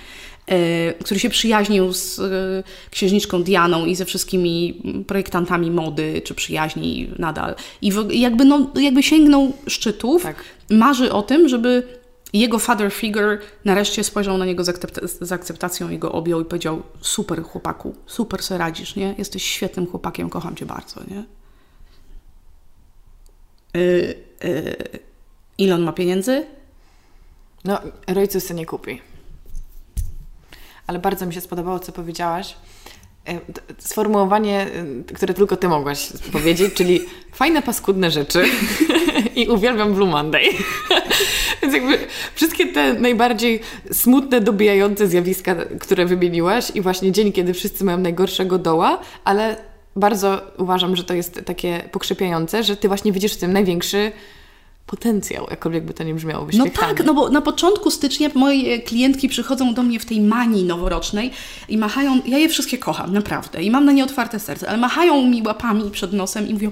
[0.47, 7.11] E, który się przyjaźnił z e, księżniczką Dianą i ze wszystkimi projektantami mody, czy przyjaźni
[7.19, 7.55] nadal.
[7.83, 10.45] I jakby, no, jakby sięgnął szczytów, tak.
[10.71, 12.00] marzy o tym, żeby
[12.33, 16.45] jego father figure nareszcie spojrzał na niego z, akcepta z akceptacją i go objął i
[16.45, 19.15] powiedział super chłopaku, super sobie radzisz, nie?
[19.19, 21.25] Jesteś świetnym chłopakiem, kocham cię bardzo, nie?
[23.75, 24.15] Yy,
[24.45, 24.77] yy,
[25.59, 26.47] ile on ma pieniędzy?
[27.65, 29.01] No, rodziców sobie nie kupi.
[30.87, 32.57] Ale bardzo mi się spodobało, co powiedziałaś.
[33.29, 33.41] E,
[33.79, 34.67] sformułowanie,
[35.11, 37.01] e, które tylko Ty mogłaś powiedzieć, czyli
[37.33, 38.45] fajne, paskudne rzeczy
[39.41, 40.45] i uwielbiam Blue Monday.
[41.63, 41.99] Więc jakby
[42.35, 43.61] wszystkie te najbardziej
[43.93, 49.57] smutne, dobijające zjawiska, które wymieniłaś i właśnie dzień, kiedy wszyscy mają najgorszego doła, ale
[49.97, 54.13] bardzo uważam, że to jest takie pokrzepiające, że Ty właśnie widzisz w tym największy
[54.87, 59.29] potencjał, jakkolwiek by to nie brzmiało No tak, no bo na początku stycznia moje klientki
[59.29, 61.31] przychodzą do mnie w tej manii noworocznej
[61.69, 65.27] i machają, ja je wszystkie kocham, naprawdę, i mam na nie otwarte serce, ale machają
[65.27, 66.71] mi łapami przed nosem i mówią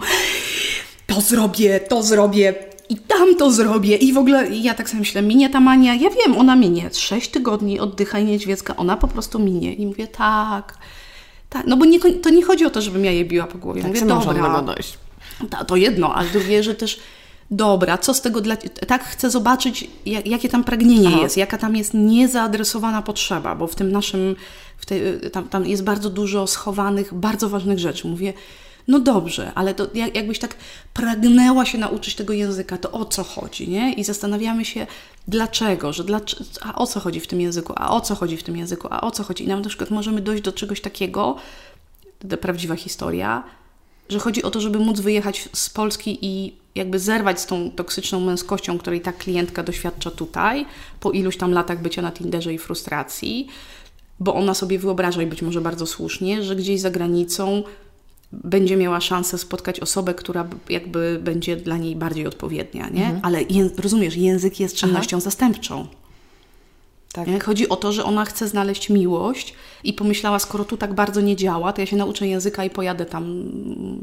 [1.09, 2.55] to zrobię, to zrobię,
[2.88, 3.97] i tam to zrobię.
[3.97, 5.94] I w ogóle ja tak sobie myślę, minie ta mania.
[5.94, 6.90] Ja wiem, ona minie.
[6.92, 9.75] Sześć tygodni oddychaj niedźwiecka, ona po prostu minie.
[9.75, 10.79] I mówię, tak,
[11.49, 11.66] tak.
[11.66, 13.83] No bo nie, to nie chodzi o to, żebym ja je biła po głowie.
[13.83, 14.62] Tak, mówię, dobra.
[14.62, 14.99] dojść.
[15.51, 17.01] To, to jedno, ale drugie, że też
[17.51, 18.57] dobra, co z tego dla...
[18.87, 21.23] Tak chcę zobaczyć, jak, jakie tam pragnienie Aha.
[21.23, 24.37] jest, jaka tam jest niezaadresowana potrzeba, bo w tym naszym...
[24.77, 28.09] W tej, tam, tam jest bardzo dużo schowanych, bardzo ważnych rzeczy.
[28.09, 28.33] Mówię,
[28.88, 30.57] no dobrze, ale to jakbyś tak
[30.94, 33.92] pragnęła się nauczyć tego języka, to o co chodzi, nie?
[33.92, 34.87] I zastanawiamy się,
[35.29, 36.20] dlaczego, że dla,
[36.62, 39.01] a o co chodzi w tym języku, a o co chodzi w tym języku, a
[39.01, 39.44] o co chodzi.
[39.44, 41.37] I nam na przykład możemy dojść do czegoś takiego,
[42.29, 43.44] to prawdziwa historia,
[44.09, 48.20] że chodzi o to, żeby móc wyjechać z Polski i jakby zerwać z tą toksyczną
[48.20, 50.66] męskością, której ta klientka doświadcza tutaj,
[51.01, 53.48] po iluś tam latach bycia na Tinderze i frustracji,
[54.20, 57.62] bo ona sobie wyobraża i być może bardzo słusznie, że gdzieś za granicą
[58.33, 63.05] będzie miała szansę spotkać osobę, która jakby będzie dla niej bardziej odpowiednia, nie?
[63.05, 63.21] Mhm.
[63.23, 63.41] Ale
[63.79, 65.25] rozumiesz, język jest czynnością Aha.
[65.25, 65.87] zastępczą.
[67.12, 67.45] Tak.
[67.45, 71.37] Chodzi o to, że ona chce znaleźć miłość i pomyślała, skoro tu tak bardzo nie
[71.37, 73.43] działa, to ja się nauczę języka i pojadę tam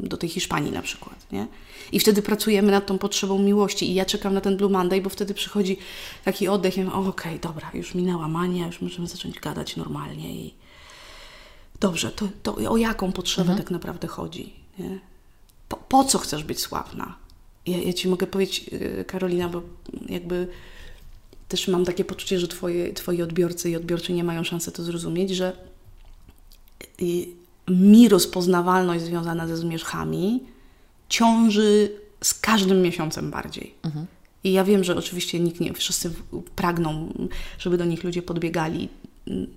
[0.00, 1.32] do tej Hiszpanii na przykład.
[1.32, 1.46] Nie?
[1.92, 5.10] I wtedy pracujemy nad tą potrzebą miłości i ja czekam na ten Blue Monday, bo
[5.10, 5.76] wtedy przychodzi
[6.24, 10.34] taki oddech, ja mówię, okej, okay, dobra, już minęła mania, już możemy zacząć gadać normalnie
[10.34, 10.54] i
[11.80, 13.58] dobrze, to, to o jaką potrzebę mhm.
[13.58, 14.52] tak naprawdę chodzi?
[14.78, 14.98] Nie?
[15.68, 17.16] Po, po, co chcesz być sławna?
[17.66, 19.62] Ja, ja Ci mogę powiedzieć, y, Karolina, bo
[20.08, 20.48] jakby
[21.48, 25.30] też mam takie poczucie, że twoje, Twoi odbiorcy i odbiorcy nie mają szansy to zrozumieć,
[25.30, 25.56] że
[27.02, 27.26] y,
[27.68, 30.42] mi rozpoznawalność związana ze zmierzchami
[31.08, 31.92] ciąży
[32.24, 33.74] z każdym miesiącem bardziej.
[33.82, 34.06] Mhm.
[34.44, 36.10] I ja wiem, że oczywiście nikt nie, wszyscy
[36.56, 37.12] pragną,
[37.58, 38.88] żeby do nich ludzie podbiegali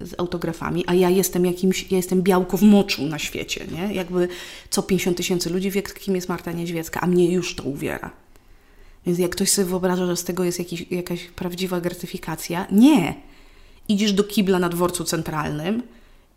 [0.02, 3.94] z autografami, a ja jestem jakimś, ja jestem białko w moczu na świecie, nie?
[3.94, 4.28] Jakby
[4.70, 8.12] co 50 tysięcy ludzi wie, kim jest Marta Niedźwiecka, a mnie już to uwiera.
[9.06, 13.16] Więc jak ktoś sobie wyobraża, że z tego jest jakiś, jakaś prawdziwa gratyfikacja, nie.
[13.88, 15.84] Idziesz do kibla na dworcu centralnym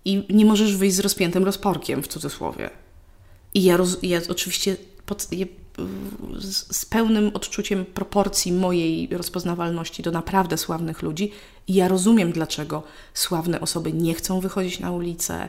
[0.05, 2.71] i nie możesz wyjść z rozpiętym rozporkiem, w cudzysłowie.
[3.55, 5.47] I ja, roz, ja oczywiście pod, je,
[6.39, 11.33] z, z, pełnym odczuciem proporcji mojej rozpoznawalności do naprawdę sławnych ludzi,
[11.69, 12.83] i ja rozumiem, dlaczego
[13.15, 15.49] sławne osoby nie chcą wychodzić na ulicę,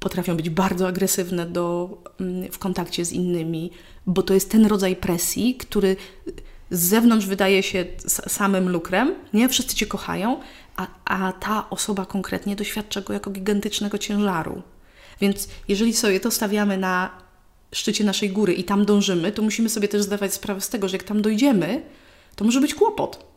[0.00, 3.70] potrafią być bardzo agresywne do, mm, w kontakcie z innymi,
[4.06, 5.96] bo to jest ten rodzaj presji, który
[6.70, 9.48] z zewnątrz wydaje się samym lukrem, nie?
[9.48, 10.40] Wszyscy cię kochają,
[10.76, 14.62] a, a ta osoba konkretnie doświadcza go jako gigantycznego ciężaru.
[15.20, 17.27] Więc jeżeli sobie to stawiamy na
[17.72, 20.96] szczycie naszej góry i tam dążymy, to musimy sobie też zdawać sprawę z tego, że
[20.96, 21.82] jak tam dojdziemy,
[22.36, 23.28] to może być kłopot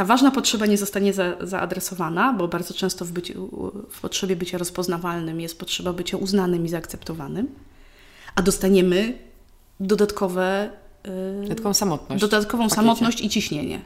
[0.00, 3.50] ta ważna potrzeba nie zostanie za, zaadresowana, bo bardzo często w, byciu,
[3.90, 7.48] w potrzebie bycia rozpoznawalnym jest potrzeba bycia uznanym i zaakceptowanym,
[8.34, 9.18] a dostaniemy
[9.80, 10.70] dodatkowe,
[11.04, 13.80] yy, dodatkową samotność, dodatkową samotność i ciśnienie.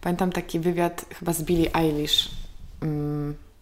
[0.00, 2.28] Pamiętam taki wywiad chyba z Billie Eilish.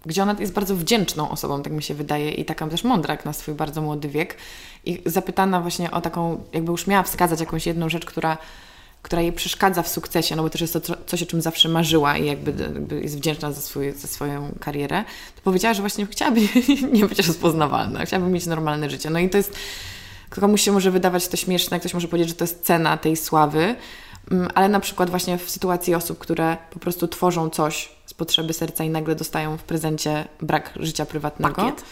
[0.07, 3.33] Gdzie ona jest bardzo wdzięczną osobą, tak mi się wydaje, i taka też mądra na
[3.33, 4.37] swój bardzo młody wiek.
[4.85, 8.39] I zapytana właśnie o taką, jakby już miała wskazać jakąś jedną rzecz, która,
[9.03, 12.17] która jej przeszkadza w sukcesie, no bo też jest to coś, o czym zawsze marzyła
[12.17, 15.05] i jakby, jakby jest wdzięczna za, swój, za swoją karierę,
[15.37, 16.41] to powiedziała, że właśnie chciałaby
[16.93, 19.11] nie być rozpoznawalna, chciałaby mieć normalne życie.
[19.11, 19.57] No i to jest,
[20.31, 23.75] komuś się może wydawać to śmieszne, ktoś może powiedzieć, że to jest cena tej sławy,
[24.31, 28.53] mm, ale na przykład właśnie w sytuacji osób, które po prostu tworzą coś z potrzeby
[28.53, 31.55] serca i nagle dostają w prezencie brak życia prywatnego.
[31.55, 31.85] Pakiet.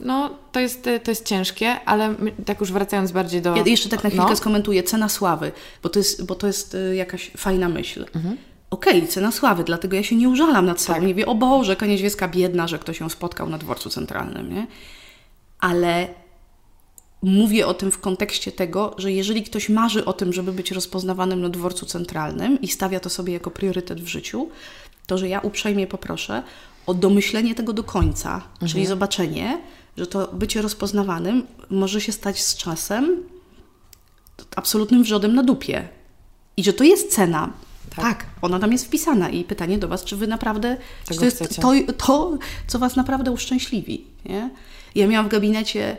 [0.00, 2.14] No, to jest, to jest ciężkie, ale
[2.46, 3.56] tak już wracając bardziej do...
[3.56, 4.36] Ja jeszcze tak na chwilkę no.
[4.36, 4.82] skomentuję.
[4.82, 8.06] Cena sławy, bo to jest, bo to jest y, jakaś fajna myśl.
[8.14, 8.36] Mhm.
[8.70, 10.98] Okej, okay, cena sławy, dlatego ja się nie użalam nad sobą.
[10.98, 11.08] Tak.
[11.08, 14.66] Nie wie, o Boże, Konieczwieska biedna, że ktoś ją spotkał na dworcu centralnym, nie?
[15.60, 16.08] Ale
[17.22, 21.40] mówię o tym w kontekście tego, że jeżeli ktoś marzy o tym, żeby być rozpoznawanym
[21.40, 24.48] na dworcu centralnym i stawia to sobie jako priorytet w życiu,
[25.10, 26.42] to że ja uprzejmie poproszę
[26.86, 28.72] o domyślenie tego do końca, mhm.
[28.72, 29.60] czyli zobaczenie,
[29.96, 33.22] że to bycie rozpoznawanym może się stać z czasem
[34.56, 35.88] absolutnym wrzodem na dupie.
[36.56, 37.52] I że to jest cena.
[37.96, 38.04] Tak.
[38.04, 39.28] tak ona tam jest wpisana.
[39.28, 40.76] I pytanie do Was, czy Wy naprawdę.
[41.08, 44.04] Czy to jest to, to, co Was naprawdę uszczęśliwi.
[44.24, 44.50] Nie?
[44.94, 45.96] Ja miałam w gabinecie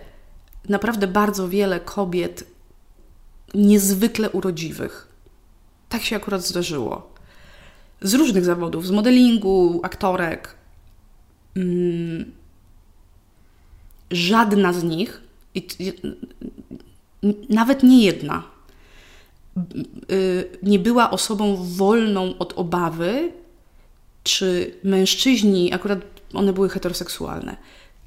[0.69, 2.43] naprawdę bardzo wiele kobiet
[3.54, 5.08] niezwykle urodziwych.
[5.89, 7.11] Tak się akurat zdarzyło.
[8.01, 10.55] Z różnych zawodów, z modelingu, aktorek.
[11.55, 12.31] Mm,
[14.11, 15.21] żadna z nich,
[17.49, 18.43] nawet nie jedna,
[20.11, 23.31] y, nie była osobą wolną od obawy,
[24.23, 25.99] czy mężczyźni, akurat
[26.33, 27.57] one były heteroseksualne,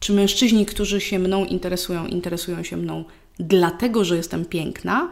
[0.00, 3.04] czy mężczyźni, którzy się mną interesują, interesują się mną
[3.38, 5.10] dlatego, że jestem piękna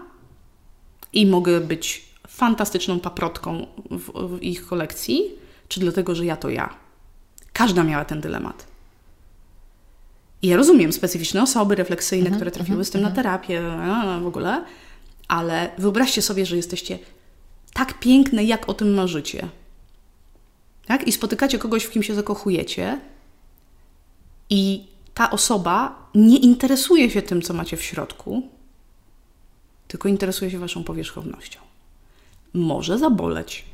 [1.13, 2.12] i mogę być
[2.43, 5.31] fantastyczną paprotką w, w ich kolekcji,
[5.69, 6.75] czy dlatego, że ja to ja.
[7.53, 8.67] Każda miała ten dylemat.
[10.43, 13.13] I ja rozumiem specyficzne osoby refleksyjne, mm -hmm, które trafiły mm -hmm, z tym mm
[13.13, 13.17] -hmm.
[13.17, 13.39] na mhm.
[13.39, 13.63] terapię
[14.23, 14.65] w ogóle,
[15.29, 16.99] ale wyobraźcie sobie, że jesteście
[17.73, 19.49] tak piękne, jak o tym marzycie.
[20.87, 21.09] Tak?
[21.09, 23.01] I spotykacie kogoś, w kim się zakochujecie,
[24.51, 28.43] i ta osoba nie interesuje się tym, co macie w środku,
[29.89, 31.72] tylko interesuje się waszą powierzchownością.
[32.55, 33.65] Może zaboleć.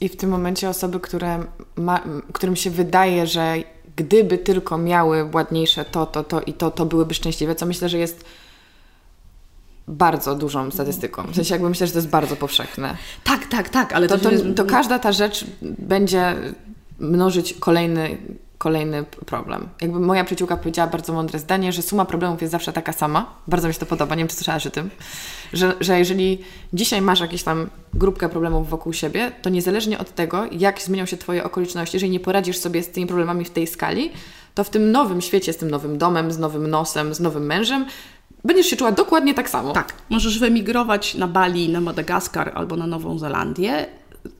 [0.00, 1.44] I w tym momencie osoby, które
[1.76, 2.00] ma,
[2.32, 3.54] którym się wydaje, że
[3.96, 7.98] gdyby tylko miały ładniejsze to, to, to i to, to byłyby szczęśliwe, co myślę, że
[7.98, 8.24] jest
[9.88, 11.26] bardzo dużą statystyką.
[11.26, 12.96] W sensie jakby myślę, że to jest bardzo powszechne.
[13.24, 16.36] Tak, tak, tak, ale to, to, to każda ta rzecz będzie
[16.98, 18.18] mnożyć kolejny
[18.62, 19.68] kolejny problem.
[19.80, 23.34] Jakby moja przyjaciółka powiedziała bardzo mądre zdanie, że suma problemów jest zawsze taka sama.
[23.48, 24.90] Bardzo mi się to podoba, nie wiem, czy słyszałaś o tym,
[25.52, 26.38] że, że jeżeli
[26.72, 31.16] dzisiaj masz jakieś tam grupkę problemów wokół siebie, to niezależnie od tego, jak zmienią się
[31.16, 34.10] Twoje okoliczności, jeżeli nie poradzisz sobie z tymi problemami w tej skali,
[34.54, 37.86] to w tym nowym świecie, z tym nowym domem, z nowym nosem, z nowym mężem,
[38.44, 39.72] będziesz się czuła dokładnie tak samo.
[39.72, 39.92] Tak.
[40.10, 43.86] Możesz wyemigrować na Bali, na Madagaskar albo na Nową Zelandię.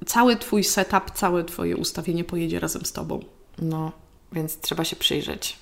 [0.06, 3.20] Cały Twój setup, całe Twoje ustawienie pojedzie razem z Tobą.
[3.58, 3.92] No,
[4.32, 5.56] więc trzeba się przyjrzeć.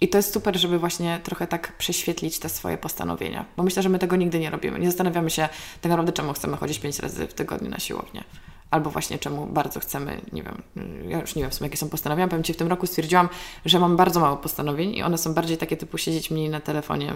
[0.00, 3.88] I to jest super, żeby właśnie trochę tak prześwietlić te swoje postanowienia, bo myślę, że
[3.88, 4.78] my tego nigdy nie robimy.
[4.78, 5.48] Nie zastanawiamy się
[5.80, 8.24] tak naprawdę, czemu chcemy chodzić pięć razy w tygodniu na siłownię
[8.70, 10.62] albo właśnie czemu bardzo chcemy, nie wiem,
[11.08, 12.28] ja już nie wiem w sumie jakie są postanowienia.
[12.28, 13.28] Powiem Ci, w tym roku stwierdziłam,
[13.64, 17.14] że mam bardzo mało postanowień i one są bardziej takie typu siedzieć mniej na telefonie,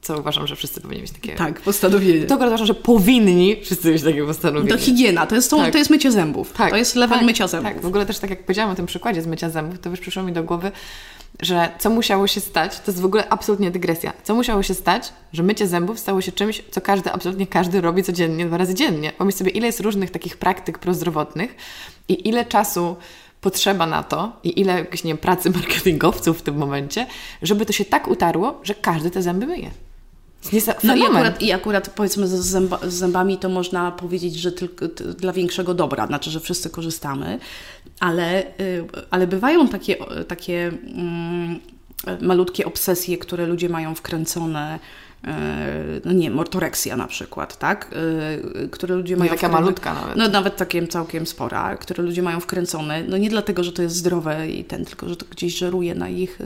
[0.00, 1.34] co uważam, że wszyscy powinni mieć takie...
[1.34, 2.26] Tak, postanowienie.
[2.26, 4.70] To uważam, że powinni wszyscy mieć takie postanowienie.
[4.70, 5.72] To higiena, to jest, to, tak.
[5.72, 6.52] to jest mycie zębów.
[6.52, 6.70] Tak.
[6.70, 7.72] To jest level tak, mycia zębów.
[7.72, 10.00] Tak, w ogóle też tak jak powiedziałam o tym przykładzie z mycia zębów, to już
[10.00, 10.72] przyszło mi do głowy,
[11.40, 15.12] że co musiało się stać, to jest w ogóle absolutnie dygresja, co musiało się stać,
[15.32, 19.12] że mycie zębów stało się czymś, co każdy, absolutnie każdy robi codziennie, dwa razy dziennie.
[19.18, 21.56] Pomyśl sobie, ile jest różnych takich praktyk prozdrowotnych
[22.08, 22.96] i ile czasu
[23.40, 27.06] potrzeba na to i ile nie wiem, pracy marketingowców w tym momencie,
[27.42, 29.70] żeby to się tak utarło, że każdy te zęby myje.
[30.84, 34.86] No i akurat, i akurat powiedzmy z, zęba, z, zębami to można powiedzieć, że tylko
[35.16, 37.38] dla większego dobra, znaczy, że wszyscy korzystamy,
[38.00, 39.96] ale, y, ale bywają takie,
[40.28, 41.60] takie mm,
[42.20, 44.78] malutkie obsesje, które ludzie mają wkręcone
[45.24, 45.28] y,
[46.04, 47.90] no nie, ortoreksja na przykład, tak?
[48.64, 49.30] Y, które ludzie mają.
[49.30, 50.16] Taka malutka nawet.
[50.16, 53.02] No nawet takiem całkiem spora, które ludzie mają wkręcone.
[53.08, 56.08] No nie dlatego, że to jest zdrowe i ten, tylko że to gdzieś żeruje na
[56.08, 56.38] ich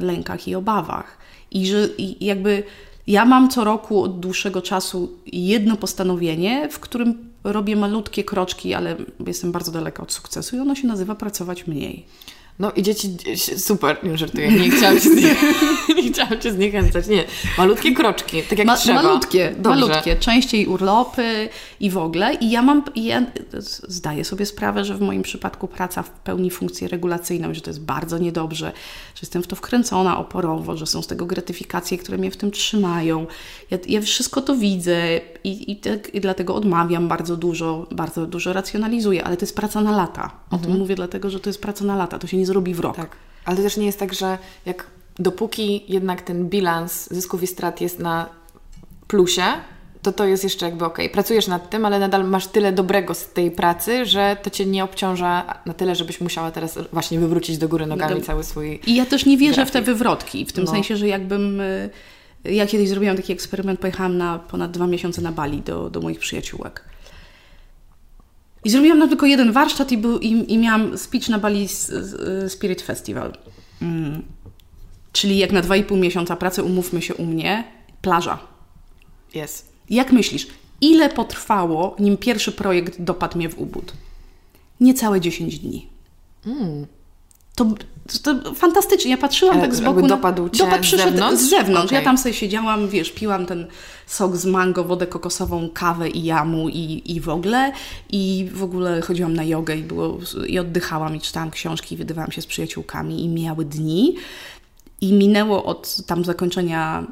[0.00, 1.25] lękach i obawach.
[1.56, 2.62] I że i jakby
[3.06, 8.96] ja mam co roku od dłuższego czasu jedno postanowienie, w którym robię malutkie kroczki, ale
[9.26, 12.06] jestem bardzo daleka od sukcesu i ono się nazywa pracować mniej.
[12.58, 13.16] No i dzieci,
[13.56, 15.36] super, nie żartuję, nie chciałam cię, znie...
[16.02, 17.24] nie chciałam zniechęcać, nie.
[17.58, 19.02] Malutkie kroczki, tak jak Ma, trzeba.
[19.02, 19.80] Malutkie, Dobrze.
[19.80, 21.48] malutkie, częściej urlopy
[21.80, 22.34] i w ogóle.
[22.34, 23.22] I ja mam, ja
[23.88, 28.18] zdaję sobie sprawę, że w moim przypadku praca pełni funkcję regulacyjną, że to jest bardzo
[28.18, 28.72] niedobrze,
[29.14, 32.50] że jestem w to wkręcona oporowo, że są z tego gratyfikacje, które mnie w tym
[32.50, 33.26] trzymają.
[33.70, 38.52] Ja, ja wszystko to widzę i, i, tak, i dlatego odmawiam bardzo dużo, bardzo dużo
[38.52, 40.30] racjonalizuję, ale to jest praca na lata.
[40.50, 40.62] O mhm.
[40.62, 42.96] tym mówię dlatego, że to jest praca na lata, to się nie zrobi w rok.
[42.96, 44.86] Tak, ale to też nie jest tak, że jak
[45.18, 48.28] dopóki jednak ten bilans zysków i strat jest na
[49.06, 49.42] plusie,
[50.02, 50.98] to to jest jeszcze jakby ok.
[51.12, 54.84] Pracujesz nad tym, ale nadal masz tyle dobrego z tej pracy, że to cię nie
[54.84, 58.26] obciąża na tyle, żebyś musiała teraz właśnie wywrócić do góry nogami do...
[58.26, 58.80] cały swój.
[58.86, 59.70] I ja też nie wierzę grafik.
[59.70, 60.70] w te wywrotki, w tym no.
[60.70, 61.60] sensie, że jakbym.
[61.60, 61.90] Y,
[62.44, 66.18] ja kiedyś zrobiłam taki eksperyment, pojechałam na ponad dwa miesiące na Bali do, do moich
[66.18, 66.84] przyjaciółek.
[68.66, 71.68] I zrobiłam na tylko jeden warsztat i, był, i, i miałam speech na Bali
[72.48, 73.32] Spirit Festival.
[73.82, 74.22] Mm.
[75.12, 77.64] Czyli jak na 2,5 miesiąca pracy, umówmy się u mnie,
[78.02, 78.38] plaża.
[79.34, 79.72] Jest.
[79.90, 80.46] Jak myślisz,
[80.80, 83.92] ile potrwało, nim pierwszy projekt dopadł mnie w ubód?
[84.80, 85.86] Niecałe 10 dni.
[86.46, 86.86] Mm.
[87.56, 87.66] To,
[88.22, 89.10] to, fantastycznie.
[89.10, 90.06] Ja patrzyłam tak z boku.
[90.06, 91.42] Dopadł cię dopad z zewnątrz?
[91.42, 91.86] Z zewnątrz.
[91.86, 91.98] Okay.
[91.98, 93.66] Ja tam sobie siedziałam, wiesz, piłam ten
[94.06, 97.72] sok z mango, wodę kokosową, kawę i jamu i, i w ogóle.
[98.10, 102.32] I w ogóle chodziłam na jogę i, było, i oddychałam i czytałam książki i wydawałam
[102.32, 104.14] się z przyjaciółkami i mijały dni.
[105.00, 107.06] I minęło od tam zakończenia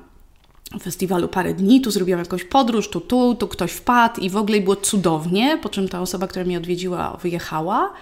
[0.82, 4.60] festiwalu parę dni, tu zrobiłam jakąś podróż, tu, tu, tu ktoś wpadł i w ogóle
[4.60, 7.92] było cudownie, po czym ta osoba, która mnie odwiedziła, wyjechała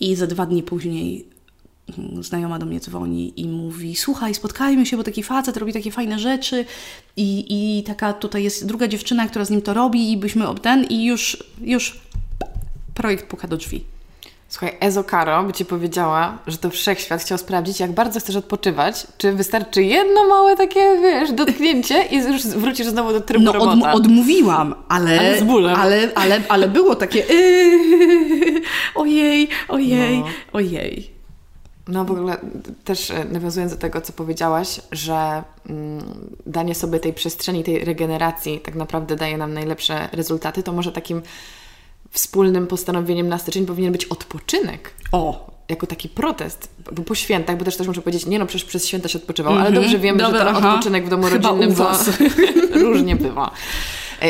[0.00, 1.31] i za dwa dni później
[2.20, 6.18] znajoma do mnie dzwoni i mówi słuchaj, spotkajmy się, bo taki facet robi takie fajne
[6.18, 6.64] rzeczy
[7.16, 10.84] i, i taka tutaj jest druga dziewczyna, która z nim to robi i byśmy ten
[10.84, 12.00] i już, już
[12.94, 13.84] projekt puka do drzwi.
[14.48, 19.06] Słuchaj, Ezo Caro by Ci powiedziała, że to wszechświat chciał sprawdzić, jak bardzo chcesz odpoczywać,
[19.18, 23.76] czy wystarczy jedno małe takie, wiesz, dotknięcie i już wrócisz znowu do trybu no.
[23.76, 25.76] No odmówiłam, ale, ale, z bólem.
[25.76, 28.60] ale, ale, ale było takie yy,
[28.94, 30.26] ojej, ojej, no.
[30.52, 31.21] ojej.
[31.88, 32.36] No w ogóle
[32.84, 36.04] też e, nawiązując do tego, co powiedziałaś, że mm,
[36.46, 41.22] danie sobie tej przestrzeni, tej regeneracji tak naprawdę daje nam najlepsze rezultaty, to może takim
[42.10, 44.94] wspólnym postanowieniem na styczeń powinien być odpoczynek.
[45.12, 45.52] O!
[45.68, 48.86] Jako taki protest, bo po świętach, bo też też muszę powiedzieć, nie no, przecież przez
[48.86, 49.66] święta się odpoczywał, mm -hmm.
[49.66, 50.68] ale dobrze wiemy, Dobra, że ten aha.
[50.74, 51.92] odpoczynek w domu Chyba rodzinnym to
[52.84, 53.50] różnie bywa.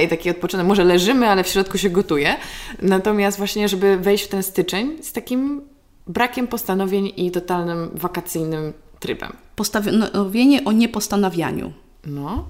[0.04, 2.36] I taki odpoczynek, może leżymy, ale w środku się gotuje.
[2.82, 5.71] Natomiast właśnie, żeby wejść w ten styczeń z takim
[6.06, 9.32] brakiem postanowień i totalnym wakacyjnym trybem.
[9.56, 11.72] Postanowienie o niepostanawianiu.
[12.06, 12.44] No,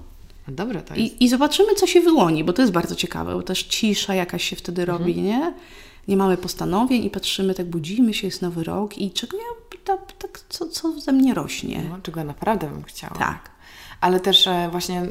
[0.47, 1.13] Dobre to jest.
[1.13, 4.43] I, I zobaczymy, co się wyłoni, bo to jest bardzo ciekawe, bo też cisza jakaś
[4.43, 4.99] się wtedy mhm.
[4.99, 5.53] robi, nie?
[6.07, 10.39] Nie mamy postanowień i patrzymy, tak budzimy się, jest nowy rok i czego ja, tak,
[10.49, 11.83] co, co ze mnie rośnie.
[11.89, 13.15] No, czego ja naprawdę bym chciała.
[13.15, 13.51] Tak.
[14.01, 15.07] Ale też e, właśnie e,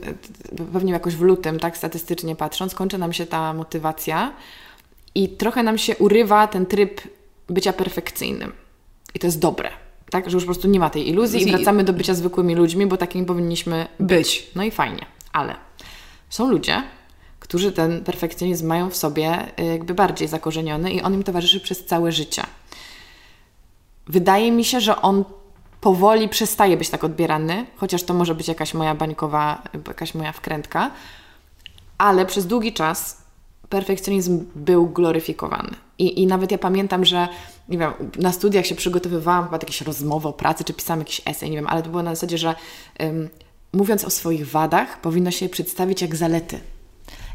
[0.72, 4.32] pewnie jakoś w lutym, tak statystycznie patrząc, kończy nam się ta motywacja
[5.14, 7.00] i trochę nam się urywa ten tryb
[7.48, 8.52] bycia perfekcyjnym.
[9.14, 9.70] I to jest dobre
[10.12, 10.30] tak?
[10.30, 12.96] Że już po prostu nie ma tej iluzji i wracamy do bycia zwykłymi ludźmi, bo
[12.96, 14.50] takimi powinniśmy być.
[14.54, 15.06] No i fajnie.
[15.32, 15.54] Ale
[16.28, 16.82] są ludzie,
[17.40, 21.84] którzy ten perfekcjonizm mają w sobie y, jakby bardziej zakorzeniony i on im towarzyszy przez
[21.84, 22.42] całe życie.
[24.06, 25.24] Wydaje mi się, że on
[25.80, 30.90] powoli przestaje być tak odbierany, chociaż to może być jakaś moja bańkowa, jakaś moja wkrętka,
[31.98, 33.21] ale przez długi czas
[33.72, 35.70] perfekcjonizm był gloryfikowany.
[35.98, 37.28] I, I nawet ja pamiętam, że
[37.68, 41.50] nie wiem, na studiach się przygotowywałam, chyba jakieś rozmowy o pracy, czy pisałam jakiś esej,
[41.50, 42.54] nie wiem, ale to było na zasadzie, że
[43.00, 43.28] um,
[43.72, 46.60] mówiąc o swoich wadach, powinno się je przedstawić jak zalety.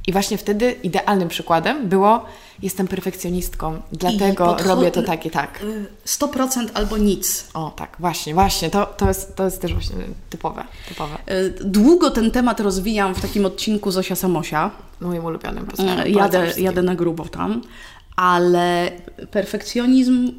[0.08, 2.26] I właśnie wtedy idealnym przykładem było
[2.62, 5.64] jestem perfekcjonistką, dlatego robię to tak i tak.
[6.06, 7.48] 100% y, albo nic.
[7.54, 8.70] O tak, właśnie, właśnie.
[8.70, 9.96] To, to, jest, to jest też właśnie
[10.30, 11.18] typowe, typowe.
[11.32, 14.72] Y, długo ten temat rozwijam w takim odcinku Zosia Samosia.
[15.02, 15.68] Moim ulubionym.
[16.06, 17.62] Y, jadę, jadę na grubo tam.
[18.16, 18.92] Ale
[19.32, 20.32] perfekcjonizm,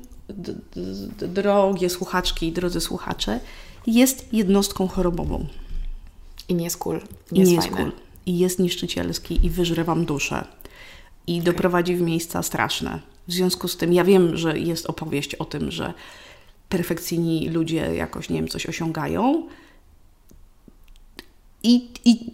[1.19, 3.41] drogie słuchaczki i drodzy słuchacze,
[3.87, 5.47] jest jednostką chorobową.
[6.49, 7.01] I nie jest cool.
[7.33, 7.93] Nie, nie jest, cool.
[8.29, 10.45] I jest niszczycielski i wyżre wam duszę.
[11.27, 11.45] I okay.
[11.45, 13.01] doprowadzi w miejsca straszne.
[13.29, 15.95] W związku z tym, ja wiem, że jest opowieść o tym, że
[16.69, 19.49] perfekcyjni ludzie jakoś, nie wiem, coś osiągają.
[21.63, 22.33] I, i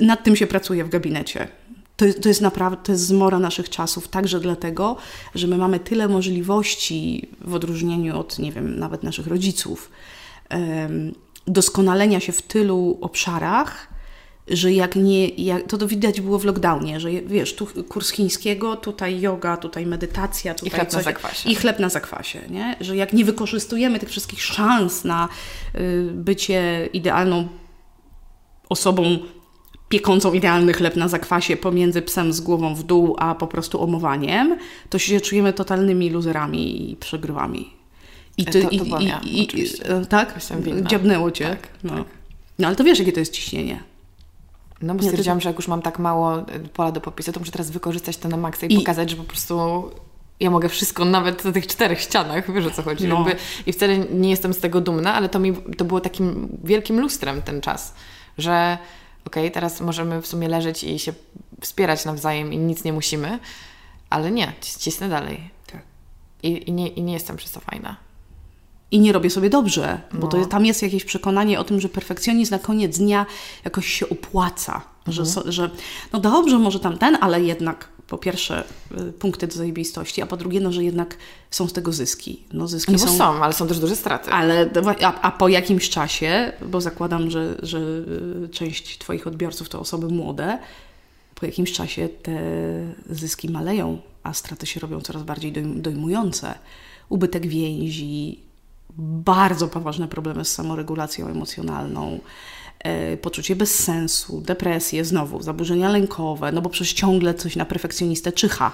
[0.00, 1.48] nad tym się pracuje w gabinecie.
[1.96, 4.96] To, to jest naprawdę, to jest zmora naszych czasów, także dlatego,
[5.34, 9.90] że my mamy tyle możliwości w odróżnieniu od, nie wiem, nawet naszych rodziców,
[11.46, 13.94] doskonalenia się w tylu obszarach,
[14.48, 18.76] że jak nie, jak, to to widać było w lockdownie, że wiesz, tu kurs chińskiego,
[18.76, 21.50] tutaj yoga, tutaj medytacja, tutaj I chleb coś, na zakwasie.
[21.50, 22.76] I chleb na zakwasie, nie?
[22.80, 25.28] Że jak nie wykorzystujemy tych wszystkich szans na
[25.74, 27.48] y, bycie idealną
[28.68, 29.18] osobą
[29.88, 34.58] piekącą idealny chleb na zakwasie pomiędzy psem z głową w dół, a po prostu omowaniem,
[34.90, 37.70] to się czujemy totalnymi luzerami i przegrywami.
[38.36, 39.86] I To- to byłam ja, i, oczywiście.
[39.86, 40.38] e, tak?
[40.86, 41.48] Dziabnęło cię.
[41.48, 41.94] Tak, no.
[41.94, 42.04] tak.
[42.58, 43.93] no ale to wiesz, jakie to jest ciśnienie.
[44.82, 47.52] No bo stwierdziłam, że jak już mam tak mało y, pola do popisu, to muszę
[47.52, 49.90] teraz wykorzystać to na maksa i, I- pokazać, że po prostu
[50.40, 53.08] ja mogę wszystko, nawet na tych czterech ścianach, wiesz o co chodzi.
[53.08, 53.14] No.
[53.16, 57.00] Jakby, I wcale nie jestem z tego dumna, ale to mi to było takim wielkim
[57.00, 57.94] lustrem ten czas,
[58.38, 58.78] że
[59.26, 61.12] okej, teraz możemy w sumie leżeć i się
[61.60, 63.38] wspierać nawzajem i nic nie musimy,
[64.10, 65.50] ale nie, cis- cisnę dalej.
[65.72, 65.82] Tak.
[66.42, 67.96] I, i, nie, I nie jestem przez to fajna.
[68.94, 70.26] I nie robię sobie dobrze, bo No.
[70.28, 73.26] to, jest- tam jest jakieś przekonanie o tym, że perfekcjonizm na koniec dnia
[73.64, 74.82] jakoś się opłaca.
[75.06, 75.26] Że, Mhm.
[75.44, 75.70] so, że
[76.12, 78.64] no dobrze, może tam ten, ale jednak po pierwsze
[79.08, 81.16] y, punkty do zajebistości, a po drugie, no, że jednak
[81.50, 82.42] są z tego zyski.
[82.52, 83.16] No zyski No bo są...
[83.18, 84.30] są, ale są też duże straty.
[84.30, 84.70] Ale
[85.02, 87.78] a, a po jakimś czasie, bo zakładam, że, że
[88.44, 90.58] y, część Twoich odbiorców to osoby młode,
[91.34, 92.40] po jakimś czasie te
[93.10, 96.54] zyski maleją, a straty się robią coraz bardziej dojm- dojmujące.
[97.08, 98.40] Ubytek więzi,
[98.98, 102.20] bardzo poważne problemy z samoregulacją emocjonalną,
[102.78, 108.72] e, poczucie bezsensu, depresje, znowu zaburzenia lękowe, no bo przecież ciągle coś na perfekcjonistę czyha.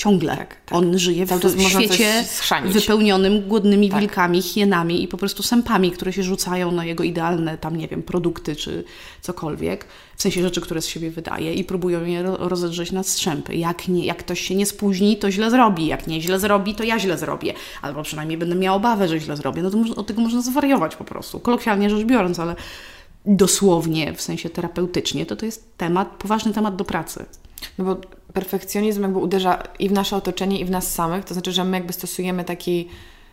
[0.00, 0.36] Ciągle.
[0.36, 0.78] Tak, tak.
[0.78, 2.24] On żyje w coś świecie
[2.64, 4.00] wypełnionym głodnymi Tak.
[4.00, 8.02] wilkami, hienami i po prostu sępami, które się rzucają na jego idealne tam, nie wiem,
[8.02, 8.84] produkty czy
[9.20, 9.84] cokolwiek,
[10.16, 13.56] w sensie rzeczy, które z siebie wydaje i próbują je ro- rozedrzeć na strzępy.
[13.56, 15.86] Jak, nie, jak ktoś się nie spóźni, to źle zrobi.
[15.86, 17.54] Jak nie źle zrobi, to ja źle zrobię.
[17.82, 19.62] Albo przynajmniej będę miała obawę, że źle zrobię.
[19.62, 21.40] No to od tego można zwariować po prostu.
[21.40, 22.56] Kolokwialnie rzecz biorąc, ale
[23.26, 27.24] dosłownie, w sensie terapeutycznie, to to jest temat, poważny temat do pracy.
[27.78, 27.96] No bo
[28.32, 31.24] perfekcjonizm jakby uderza i w nasze otoczenie, i w nas samych.
[31.24, 32.88] To znaczy, że my jakby stosujemy taki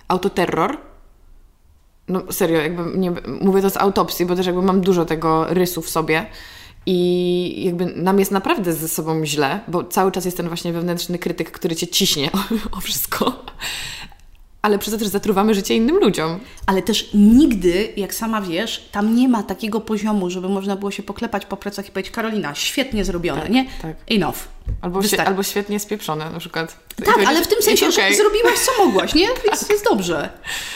[0.07, 0.77] autoterror.
[2.07, 3.11] No serio, jakby nie,
[3.41, 6.25] mówię to z autopsji, bo też jakby mam dużo tego rysu w sobie.
[6.85, 11.19] I jakby nam jest naprawdę ze sobą źle, bo cały czas jest ten właśnie wewnętrzny
[11.19, 12.37] krytyk, który cię ciśnie o,
[12.77, 13.45] o wszystko.
[14.67, 16.39] Ale przez to też zatruwamy życie innym ludziom.
[16.65, 21.03] Ale też nigdy, jak sama wiesz, tam nie ma takiego poziomu, żeby można było się
[21.03, 23.65] poklepać po plecach i powiedzieć Karolina, świetnie zrobione, Tak, nie?
[23.81, 23.95] tak.
[24.11, 24.37] Enough.
[24.81, 25.27] Albo, Wystarczy.
[25.27, 26.77] albo świetnie spieprzone na przykład.
[27.05, 28.11] Tak, ale w tym sensie, okej.
[28.11, 29.27] że zrobiłaś co mogłaś, nie?
[29.51, 30.29] Jest, jest dobrze.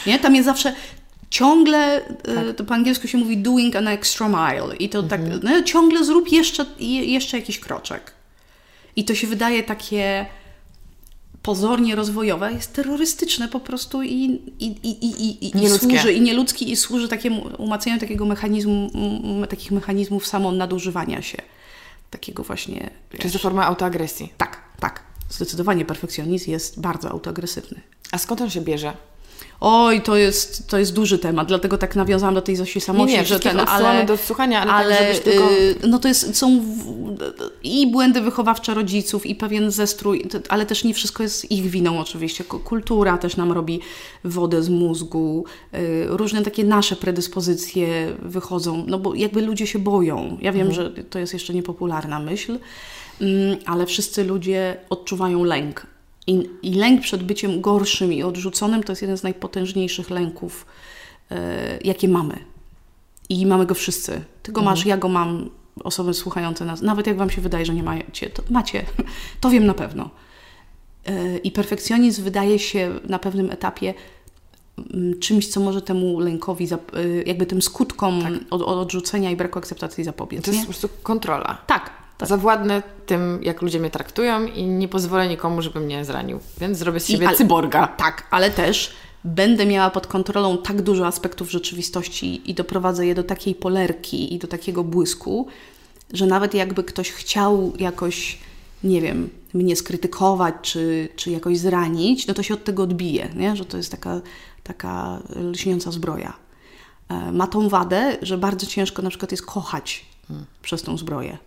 [0.06, 0.18] Nie?
[0.18, 0.74] Tam jest zawsze
[1.30, 5.62] ciągle, e, to po angielsku się mówi doing an extra mile i to tak, no,
[5.62, 8.12] ciągle zrób jeszcze, je- jeszcze jakiś kroczek.
[8.96, 10.26] I to się wydaje takie
[11.42, 14.08] pozornie rozwojowe, jest terrorystyczne po prostu i,
[14.58, 15.86] i, i, i, i, i Nieludzkie.
[15.88, 21.38] służy, i nieludzki, i służy takiemu umacnianiu takiego mechanizmu, m, takich mechanizmów samo nadużywania się.
[22.10, 24.32] Takiego właśnie, Czy jest to forma autoagresji?
[24.36, 25.02] tak, tak.
[25.30, 27.80] Zdecydowanie perfekcjonizm jest bardzo autoagresywny.
[28.12, 28.92] A skąd on się bierze?
[29.60, 33.18] Oj, to jest, to jest duży temat, dlatego tak nawiązałam do tej Zosi Samosi, Nie,
[33.18, 35.50] nie, że ten, ale, do słuchania, ale, ale tak, żebyś tylko...
[35.50, 36.84] y, no to jest, są w,
[37.62, 42.44] i błędy wychowawcze rodziców, i pewien zestrój, ale też nie wszystko jest ich winą oczywiście.
[42.44, 43.80] Ku- Kultura też nam robi
[44.24, 50.38] wodę z mózgu, y, różne takie nasze predyspozycje wychodzą, no bo jakby ludzie się boją.
[50.40, 52.58] Ja wiem, że to jest jeszcze niepopularna myśl,
[53.20, 55.86] mm, ale wszyscy ludzie odczuwają lęk.
[56.26, 60.66] I, I lęk przed byciem gorszym i odrzuconym to jest jeden z najpotężniejszych lęków,
[61.30, 62.38] e, jakie mamy.
[63.28, 64.24] I mamy go wszyscy.
[64.42, 65.50] Ty go masz, ja go mam,
[65.84, 66.82] osoby słuchające nas.
[66.82, 68.84] Nawet jak Wam się wydaje, że nie macie, to macie.
[69.40, 70.10] To wiem na pewno.
[71.06, 73.94] E, I perfekcjonizm wydaje się na pewnym etapie
[74.94, 76.78] mm, czymś, co może temu lękowi, e,
[77.26, 80.44] jakby tym skutkom od, od odrzucenia i braku akceptacji zapobiec.
[80.44, 80.66] To jest Nie?
[80.66, 81.58] po prostu kontrola.
[81.66, 82.28] Tak, tak.
[82.28, 86.40] Zawładnę tym, jak ludzie mnie traktują i nie pozwolę nikomu, żeby mnie zranił.
[86.60, 87.86] Więc zrobię z I- siebie ale- cyborga.
[87.86, 88.92] Tak, ale też
[89.24, 94.38] będę miała pod kontrolą tak dużo aspektów rzeczywistości i doprowadzę je do takiej polerki i
[94.38, 95.46] do takiego błysku,
[96.12, 98.38] że nawet jakby ktoś chciał jakoś,
[98.84, 103.56] nie wiem, mnie skrytykować czy, czy jakoś zranić, no to się od tego odbije, nie?
[103.56, 104.20] że to jest taka,
[104.62, 106.32] taka lśniąca zbroja.
[107.08, 110.04] E, Ma tą wadę, że bardzo ciężko na przykład jest kochać
[110.62, 111.38] przez tą zbroję.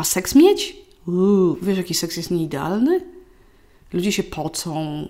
[0.00, 0.76] A seks mieć?
[1.06, 3.00] Uuu, wiesz, jaki seks jest nieidealny?
[3.92, 5.08] Ludzie się pocą,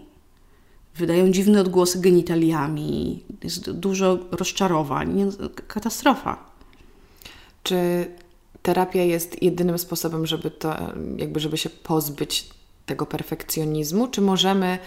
[0.97, 5.32] wydają dziwne odgłosy genitaliami, jest dużo rozczarowań,
[5.66, 6.51] katastrofa.
[7.62, 8.07] Czy
[8.62, 10.76] terapia jest jedynym sposobem, żeby to,
[11.16, 12.51] jakby żeby się pozbyć
[12.86, 14.09] tego perfekcjonizmu?
[14.09, 14.78] Czy możemy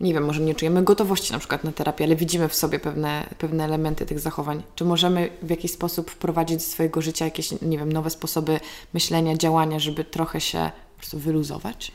[0.00, 3.26] nie wiem, może nie czujemy gotowości na przykład na terapię, ale widzimy w sobie pewne,
[3.38, 4.62] pewne elementy tych zachowań.
[4.74, 8.60] Czy możemy w jakiś sposób wprowadzić do swojego życia jakieś, nie wiem, nowe sposoby
[8.94, 11.92] myślenia, działania, żeby trochę się po prostu wyluzować?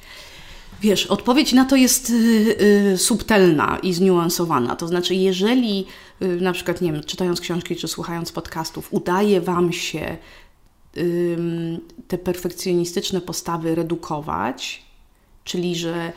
[0.82, 2.14] Wiesz, odpowiedź na to jest y,
[2.94, 4.76] y, subtelna i zniuansowana.
[4.76, 5.86] To znaczy, jeżeli
[6.22, 10.18] y, na przykład, nie wiem, czytając książki czy słuchając podcastów, udaje Wam się
[12.08, 14.86] te perfekcjonistyczne postawy redukować,
[15.44, 16.14] czyli że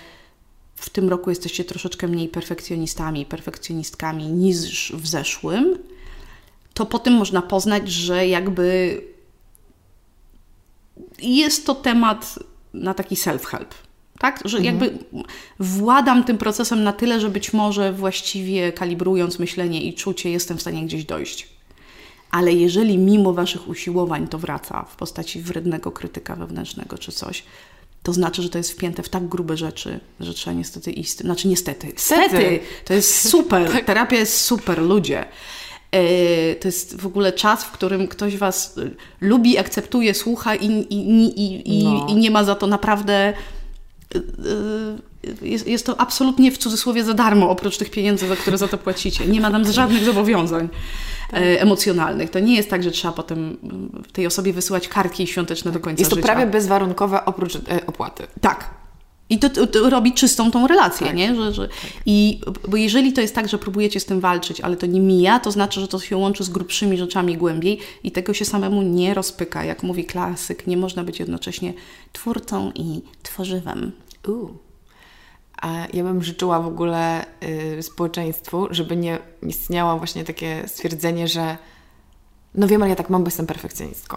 [0.79, 5.79] w tym roku jesteście troszeczkę mniej perfekcjonistami, perfekcjonistkami niż w zeszłym,
[6.75, 9.01] to po tym można poznać, że jakby
[11.23, 12.39] jest to temat
[12.75, 13.67] na taki self-help.
[14.19, 14.41] Tak?
[14.45, 15.25] Że jakby mhm.
[15.59, 20.61] władam tym procesem na tyle, że być może właściwie kalibrując myślenie i czucie, jestem w
[20.61, 21.49] stanie gdzieś dojść.
[22.31, 27.45] Ale jeżeli mimo Waszych usiłowań to wraca w postaci wrednego krytyka wewnętrznego czy coś,
[28.09, 31.17] to znaczy, że to jest wpięte w tak grube rzeczy, że trzeba niestety iść.
[31.17, 31.93] Znaczy, niestety.
[31.97, 32.61] Stety!
[32.85, 33.73] To jest super.
[33.73, 33.85] Tak.
[33.85, 35.25] Terapia jest super, ludzie.
[35.91, 38.91] E, to jest w ogóle czas, w którym ktoś Was e,
[39.21, 42.07] lubi, akceptuje, słucha i, i, i, i, no.
[42.09, 43.15] i nie ma za to naprawdę.
[44.15, 44.21] E,
[45.43, 48.79] jest, jest to absolutnie w cudzysłowie za darmo, oprócz tych pieniędzy, za które za to
[48.79, 49.27] płacicie.
[49.27, 50.69] Nie ma nam żadnych zobowiązań.
[51.33, 52.31] E, emocjonalnych.
[52.31, 53.57] To nie jest tak, że trzeba potem
[54.13, 56.27] tej osobie wysyłać kartki świąteczne do końca Jest to życia.
[56.27, 58.27] prawie bezwarunkowe oprócz e, opłaty.
[58.41, 58.71] Tak.
[59.31, 61.17] I to, to, to, robi czystą tą relację, tak.
[61.17, 61.35] nie?
[61.35, 61.91] Że, że, tak.
[62.07, 65.41] I, bo jeżeli to jest tak, że próbujecie z tym walczyć, ale to nie mija,
[65.41, 69.15] to znaczy, że to się łączy z grubszymi rzeczami głębiej i tego się samemu nie
[69.15, 69.65] rozpyka.
[69.65, 71.75] Jak mówi klasyk, nie można być jednocześnie
[72.13, 73.93] twórcą i tworzywem.
[74.29, 74.68] Uh.
[75.63, 77.25] A ja bym życzyła w ogóle
[77.79, 81.57] y, społeczeństwu, żeby nie istniało właśnie takie stwierdzenie, że
[82.55, 84.17] no wiem, ale ja tak mam, bo jestem perfekcjonistką.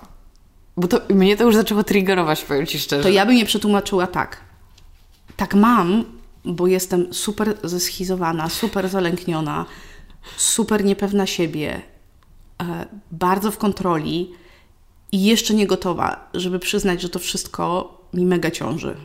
[0.78, 3.04] Bo to mnie to już zaczęło triggerować, powiem Ci szczerze.
[3.04, 4.42] To ja bym je przetłumaczyła tak.
[5.38, 6.06] Tak mam,
[6.46, 9.66] bo jestem super zeschizowana, super zalękniona,
[10.38, 11.82] super niepewna siebie,
[12.62, 14.32] e, bardzo w kontroli
[15.12, 18.96] i jeszcze nie gotowa, żeby przyznać, że to wszystko mi mega ciąży.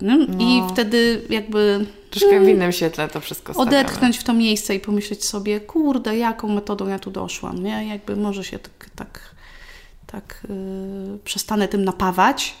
[0.00, 0.44] No, no.
[0.44, 1.86] I wtedy jakby.
[2.10, 3.78] Troszkę w innym świetle to wszystko stawiamy.
[3.78, 7.62] Odetchnąć w to miejsce i pomyśleć sobie, kurde, jaką metodą ja tu doszłam.
[7.62, 7.86] Nie?
[7.88, 9.20] Jakby może się tak, tak,
[10.06, 12.54] tak yy, przestanę tym napawać,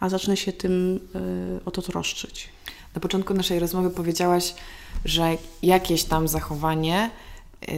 [0.00, 1.00] a zacznę się tym
[1.54, 2.48] yy, o to troszczyć.
[2.94, 4.54] Na początku naszej rozmowy powiedziałaś,
[5.04, 7.10] że jakieś tam zachowanie
[7.68, 7.76] yy,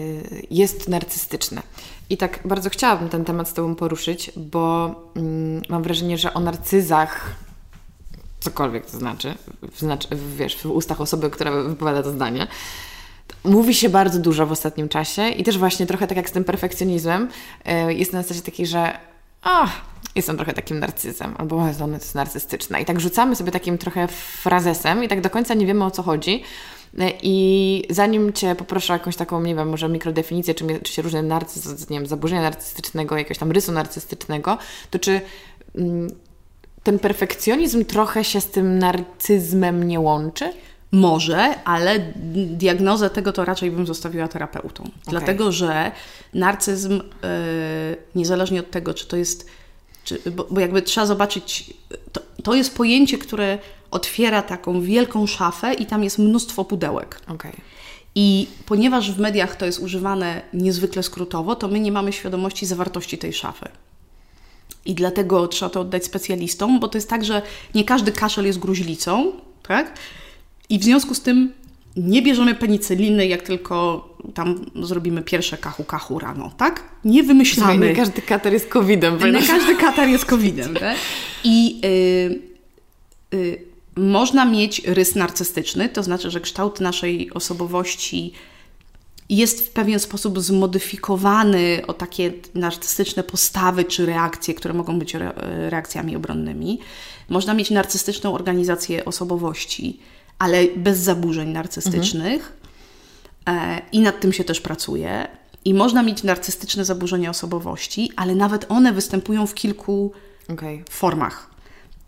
[0.51, 1.63] jest narcystyczne.
[2.11, 6.41] I tak bardzo chciałabym ten temat z Tobą poruszyć, bo mm, mam wrażenie, że o
[6.41, 7.44] narcyzach
[8.45, 9.35] cokolwiek to znaczy,
[9.79, 12.47] znaczy wiesz, w ustach osoby, która wypowiada to zdanie.
[13.45, 16.45] Mówi się bardzo dużo w ostatnim czasie i też właśnie trochę tak jak z tym
[16.45, 17.29] perfekcjonizmem,
[17.65, 18.99] e, jest na zasadzie takiej, że
[19.43, 19.81] ach,
[20.15, 22.79] jestem trochę takim narcyzem, albo ona jest narcystyczna.
[22.79, 24.09] I tak rzucamy sobie takim trochę
[24.43, 26.43] frazesem i tak do końca nie wiemy o co chodzi.
[26.99, 31.03] E, I zanim Cię poproszę o jakąś taką, nie wiem, może mikrodefinicję, czy, czy się
[31.03, 34.59] różne narcyz, nie wiem, zaburzenia narcystycznego, jakiegoś tam rysu narcystycznego,
[34.91, 35.21] to czy
[35.75, 36.09] mm,
[36.85, 40.53] ten perfekcjonizm trochę się z tym narcyzmem nie łączy?
[40.93, 44.83] Może, ale diagnozę tego to raczej bym zostawiła terapeutą.
[44.83, 45.03] Okay.
[45.07, 45.93] Dlatego, że
[46.35, 47.01] narcyzm, yy,
[48.15, 49.47] niezależnie od tego, czy to jest.
[50.05, 51.75] Czy, bo, bo, jakby trzeba zobaczyć,
[52.13, 53.59] to, to jest pojęcie, które
[53.91, 57.21] otwiera taką wielką szafę i tam jest mnóstwo pudełek.
[57.29, 57.53] Okay.
[58.15, 63.19] I ponieważ w mediach to jest używane niezwykle skrótowo, to my nie mamy świadomości zawartości
[63.19, 63.69] tej szafy.
[64.87, 67.43] I dlatego trzeba to oddać specjalistom, bo to jest tak, że
[67.75, 69.33] nie każdy kaszel jest gruźlicą,
[69.69, 69.99] tak?
[70.69, 71.53] I w związku z tym
[71.97, 76.83] nie bierzemy penicyliny, jak tylko tam zrobimy pierwsze kachu kachu rano, tak?
[77.05, 77.89] Nie wymyślamy.
[77.89, 79.19] Nie każdy katar jest covidem.
[79.33, 80.97] Nie każdy katar jest covidem, tak?
[81.45, 83.65] I y, y,
[83.97, 88.33] można mieć rys narcystyczny, to znaczy, że kształt naszej osobowości
[89.29, 95.17] jest w pewien sposób zmodyfikowany o takie narcystyczne postawy czy reakcje, które mogą być
[95.69, 96.79] reakcjami obronnymi.
[97.29, 100.01] Można mieć narcystyczną organizację osobowości,
[100.39, 102.53] ale bez zaburzeń narcystycznych
[103.47, 103.81] mhm.
[103.93, 105.29] i nad tym się też pracuje.
[105.65, 110.13] I można mieć narcystyczne zaburzenia osobowości, ale nawet one występują w kilku
[110.53, 110.85] okay.
[110.91, 111.51] formach.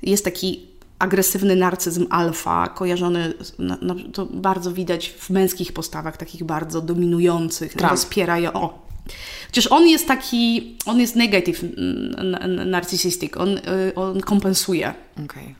[0.02, 6.44] Jest taki agresywny narcyzm alfa, kojarzony, no, no, to bardzo widać w męskich postawach, takich
[6.44, 8.52] bardzo dominujących, rozpierają.
[8.52, 8.86] O.
[9.46, 11.62] Chociaż on jest taki, on jest negative
[12.66, 14.94] narcissistic, on, y, on kompensuje.
[15.24, 15.54] Okay.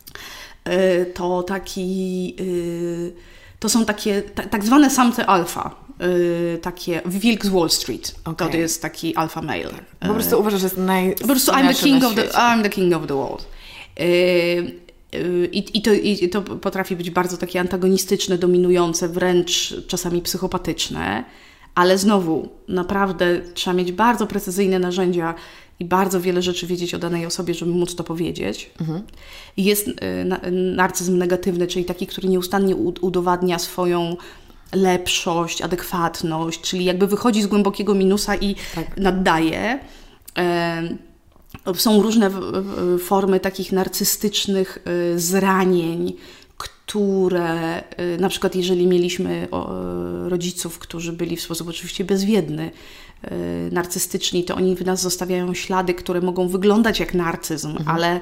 [1.14, 3.12] To taki, y,
[3.60, 5.86] to są takie tak zwane samce alfa.
[6.62, 8.14] Takie wilk z Wall Street.
[8.24, 8.50] Okay.
[8.50, 9.64] To jest taki alfa male.
[9.64, 10.08] Tak.
[10.08, 11.14] Po prostu uważasz, że jest naj...
[11.14, 13.46] Po prostu I'm the king of the, I'm the king of the world
[15.52, 21.24] I, i, to, I to potrafi być bardzo takie antagonistyczne, dominujące, wręcz czasami psychopatyczne,
[21.74, 25.34] ale znowu, naprawdę trzeba mieć bardzo precyzyjne narzędzia
[25.80, 28.70] i bardzo wiele rzeczy wiedzieć o danej osobie, żeby móc to powiedzieć.
[28.80, 29.02] Mhm.
[29.56, 29.94] Jest y,
[30.50, 34.16] narcyzm negatywny, czyli taki, który nieustannie udowadnia swoją
[34.74, 38.96] lepszość, adekwatność, czyli jakby wychodzi z głębokiego minusa i tak.
[38.96, 39.78] naddaje.
[41.74, 42.30] Są różne
[42.98, 44.78] formy takich narcystycznych
[45.14, 46.16] y, zranień,
[46.56, 49.48] które y, na przykład jeżeli mieliśmy
[50.28, 52.70] rodziców, którzy byli w sposób oczywiście bezwiedny,
[53.24, 53.28] y,
[53.72, 57.88] narcystyczni, to oni w nas zostawiają ślady, które mogą wyglądać jak narcyzm, mhm.
[57.88, 58.20] ale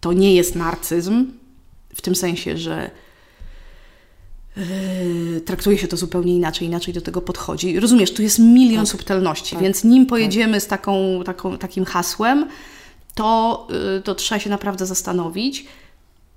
[0.00, 1.26] to nie jest narcyzm
[1.94, 2.90] w tym sensie, że
[4.56, 7.80] Yy, traktuje się to zupełnie inaczej, inaczej do tego podchodzi.
[7.80, 10.10] Rozumiesz, tu jest milion tak, subtelności, tak, więc nim tak.
[10.10, 10.62] pojedziemy tak.
[10.62, 12.48] z taką, taką, takim hasłem,
[13.14, 15.66] to, yy, to trzeba się naprawdę zastanowić.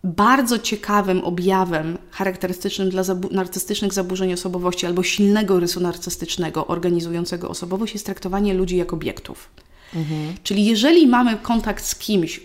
[0.03, 7.93] Bardzo ciekawym objawem charakterystycznym dla zabu narcystycznych zaburzeń osobowości albo silnego rysu narcystycznego organizującego osobowość
[7.93, 9.49] jest traktowanie ludzi jak obiektów.
[9.95, 10.33] Mhm.
[10.43, 12.41] Czyli jeżeli mamy kontakt z kimś,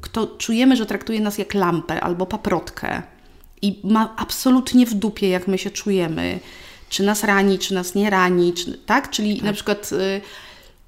[0.00, 3.02] kto czujemy, że traktuje nas jak lampę albo paprotkę,
[3.64, 6.40] i ma absolutnie w dupie, jak my się czujemy,
[6.88, 9.10] czy nas rani, czy nas nie rani, czy, tak?
[9.10, 9.44] Czyli tak.
[9.44, 10.20] na przykład y,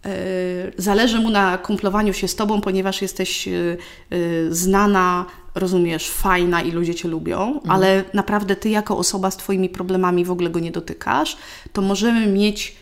[0.08, 3.76] y, zależy mu na kumplowaniu się z tobą, ponieważ jesteś y,
[4.12, 7.70] y znana, rozumiesz, fajna i ludzie cię lubią, mhm.
[7.70, 11.36] ale naprawdę ty jako osoba z twoimi problemami w ogóle go nie dotykasz,
[11.72, 12.76] to możemy mieć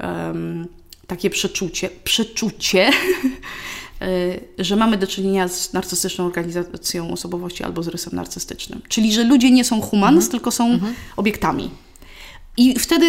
[0.00, 0.68] um,
[1.06, 2.90] takie przeczucie, przeczucie
[4.58, 8.82] że mamy do czynienia z narcystyczną organizacją osobowości albo z rysem narcystycznym.
[8.88, 10.30] Czyli, że ludzie nie są humans, mhm.
[10.30, 10.94] tylko są mhm.
[11.16, 11.70] obiektami.
[12.56, 13.06] I wtedy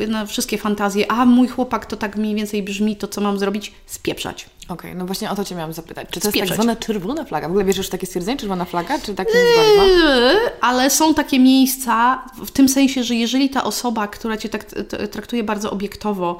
[0.00, 3.38] y, no, wszystkie fantazje, a mój chłopak to tak mniej więcej brzmi, to co mam
[3.38, 3.72] zrobić?
[3.86, 4.46] Spieprzać.
[4.64, 6.08] Okej, okay, no właśnie o to Cię miałam zapytać.
[6.10, 7.48] Czy to jest tak zwana czerwona flaga?
[7.48, 10.40] W ogóle wierzysz w takie stwierdzenie, czerwona flaga, czy tak nie jest bardzo?
[10.60, 14.64] Ale są takie miejsca, w tym sensie, że jeżeli ta osoba, która Cię tak
[15.10, 16.38] traktuje bardzo obiektowo,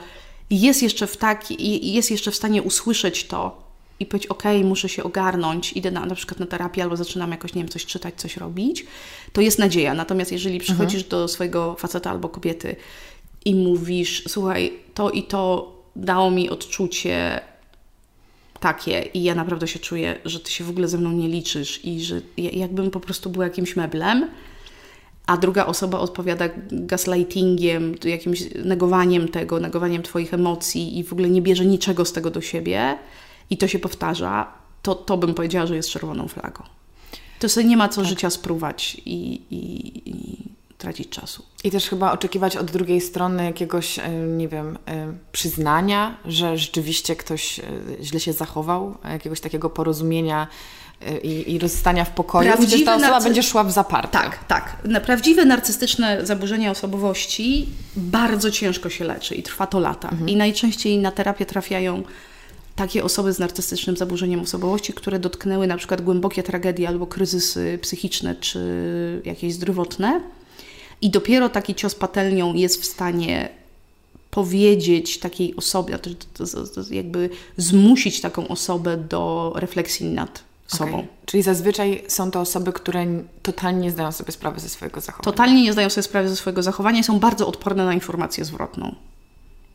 [0.50, 3.71] jest jeszcze w, tak, jest jeszcze w stanie usłyszeć to,
[4.02, 7.54] i powiedzieć, ok, muszę się ogarnąć, idę na, na przykład na terapię albo zaczynam jakoś,
[7.54, 8.86] nie wiem, coś czytać, coś robić,
[9.32, 9.94] to jest nadzieja.
[9.94, 11.10] Natomiast jeżeli przychodzisz mhm.
[11.10, 12.76] do swojego faceta albo kobiety
[13.44, 17.40] i mówisz, słuchaj, to i to dało mi odczucie
[18.60, 21.84] takie i ja naprawdę się czuję, że ty się w ogóle ze mną nie liczysz
[21.84, 24.28] i że jakbym po prostu była jakimś meblem,
[25.26, 31.42] a druga osoba odpowiada gaslightingiem, jakimś negowaniem tego, negowaniem Twoich emocji i w ogóle nie
[31.42, 32.98] bierze niczego z tego do siebie,
[33.52, 36.62] i to się powtarza, to, to bym powiedziała, że jest czerwoną flagą.
[37.38, 38.10] To sobie nie ma co tak.
[38.10, 40.36] życia sprówać i, i, i
[40.78, 41.42] tracić czasu.
[41.64, 47.16] I też chyba oczekiwać od drugiej strony jakiegoś, e, nie wiem, e, przyznania, że rzeczywiście
[47.16, 47.64] ktoś e,
[48.02, 50.46] źle się zachował, jakiegoś takiego porozumienia
[51.22, 53.28] i, i rozstania w pokoju, Prawdziwe ta osoba narcy...
[53.28, 54.18] będzie szła w zaparte.
[54.18, 54.76] Tak, tak.
[54.84, 60.08] Na prawdziwe narcystyczne zaburzenia osobowości bardzo ciężko się leczy i trwa to lata.
[60.08, 60.28] Mhm.
[60.28, 62.02] I najczęściej na terapię trafiają
[62.76, 68.34] takie osoby z narcystycznym zaburzeniem osobowości, które dotknęły na przykład głębokie tragedie albo kryzysy psychiczne
[68.34, 70.20] czy jakieś zdrowotne.
[71.02, 73.48] I dopiero taki cios patelnią jest w stanie
[74.30, 80.94] powiedzieć takiej osobie, to, to, to, jakby zmusić taką osobę do refleksji nad sobą.
[80.94, 81.08] Okay.
[81.26, 83.06] Czyli zazwyczaj są to osoby, które
[83.42, 85.24] totalnie nie zdają sobie sprawy ze swojego zachowania.
[85.24, 88.94] Totalnie nie zdają sobie sprawy ze swojego zachowania i są bardzo odporne na informację zwrotną.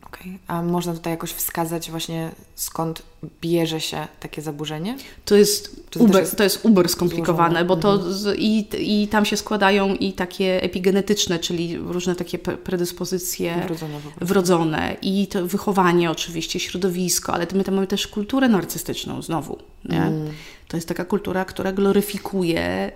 [0.06, 0.40] Okay.
[0.48, 3.02] A można tutaj jakoś wskazać właśnie skąd
[3.42, 4.98] bierze się takie zaburzenie?
[5.26, 8.14] To jest, to uber, jest, to jest uber skomplikowane, bo to mhm.
[8.14, 8.68] z, i,
[9.04, 15.48] i tam się składają i takie epigenetyczne, czyli różne takie predyspozycje wrodzone, wrodzone i to
[15.48, 19.58] wychowanie oczywiście, środowisko, ale my tam mamy też kulturę narcystyczną znowu.
[19.90, 20.30] Mm.
[20.68, 22.92] To jest taka kultura, która gloryfikuje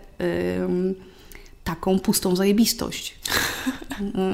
[1.76, 3.13] taką pustą zajebistość.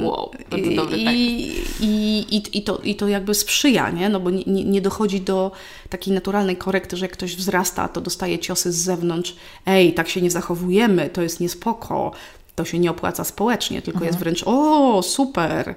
[0.03, 4.09] Wow, to I, dobry i, i, i, to, I to jakby sprzyja, nie?
[4.09, 5.51] No bo nie, nie dochodzi do
[5.89, 9.35] takiej naturalnej korekty, że jak ktoś wzrasta, to dostaje ciosy z zewnątrz.
[9.65, 12.11] Ej, tak się nie zachowujemy, to jest niespoko,
[12.55, 14.07] to się nie opłaca społecznie, tylko mhm.
[14.07, 15.75] jest wręcz o, super,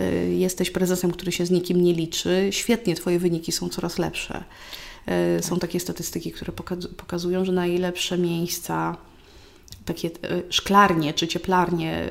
[0.00, 4.44] y, jesteś prezesem, który się z nikim nie liczy, świetnie, twoje wyniki są coraz lepsze.
[5.38, 6.52] Y, są takie statystyki, które
[6.96, 8.96] pokazują, że najlepsze miejsca
[9.94, 12.10] takie e, szklarnie czy cieplarnie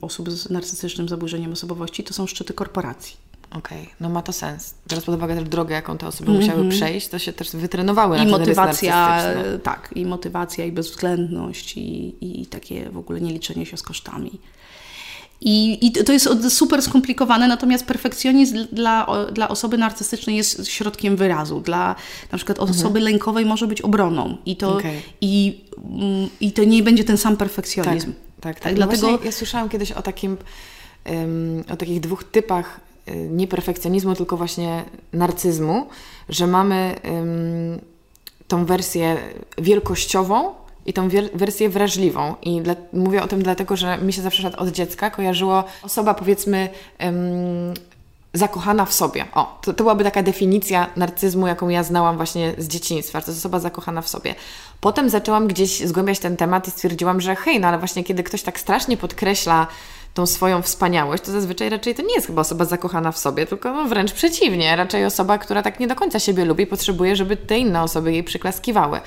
[0.00, 3.16] osób z narcystycznym zaburzeniem osobowości to są szczyty korporacji.
[3.50, 3.94] Okej, okay.
[4.00, 4.74] no ma to sens.
[4.88, 6.46] Biorąc pod uwagę też drogę, jaką te osoby mm -hmm.
[6.46, 9.22] musiały przejść, to się też wytrenowały I na motywacja,
[9.62, 14.40] tak, i motywacja, i bezwzględność, i, i takie w ogóle nieliczenie się z kosztami.
[15.40, 21.60] I, I to jest super skomplikowane, natomiast perfekcjonizm dla, dla osoby narcystycznej jest środkiem wyrazu.
[21.60, 21.94] Dla
[22.32, 22.78] na przykład mhm.
[22.78, 23.04] osoby mhm.
[23.04, 24.36] lękowej może być obroną.
[24.46, 25.00] I to, okay.
[25.20, 28.12] i, mm, i to nie będzie ten sam perfekcjonizm.
[28.12, 28.54] Tak, tak.
[28.54, 28.60] tak.
[28.60, 28.78] tak.
[28.78, 29.24] No dlatego...
[29.24, 30.36] ja słyszałam kiedyś o takim
[31.06, 35.86] um, o takich dwóch typach y, nie perfekcjonizmu, tylko właśnie narcyzmu,
[36.28, 37.80] że mamy um,
[38.48, 39.16] tą wersję
[39.58, 40.54] wielkościową,
[40.86, 42.34] i tą wersję wrażliwą.
[42.42, 46.68] I dla, mówię o tym dlatego, że mi się zawsze od dziecka kojarzyło osoba powiedzmy
[47.00, 47.74] um,
[48.34, 49.24] zakochana w sobie.
[49.34, 53.40] O, to, to byłaby taka definicja narcyzmu, jaką ja znałam właśnie z dzieciństwa, to jest
[53.40, 54.34] osoba zakochana w sobie.
[54.80, 58.42] Potem zaczęłam gdzieś zgłębiać ten temat i stwierdziłam, że hej, no ale właśnie kiedy ktoś
[58.42, 59.66] tak strasznie podkreśla
[60.14, 63.72] tą swoją wspaniałość, to zazwyczaj raczej to nie jest chyba osoba zakochana w sobie, tylko
[63.72, 67.58] no wręcz przeciwnie, raczej osoba, która tak nie do końca siebie lubi potrzebuje, żeby te
[67.58, 69.00] inne osoby jej przyklaskiwały.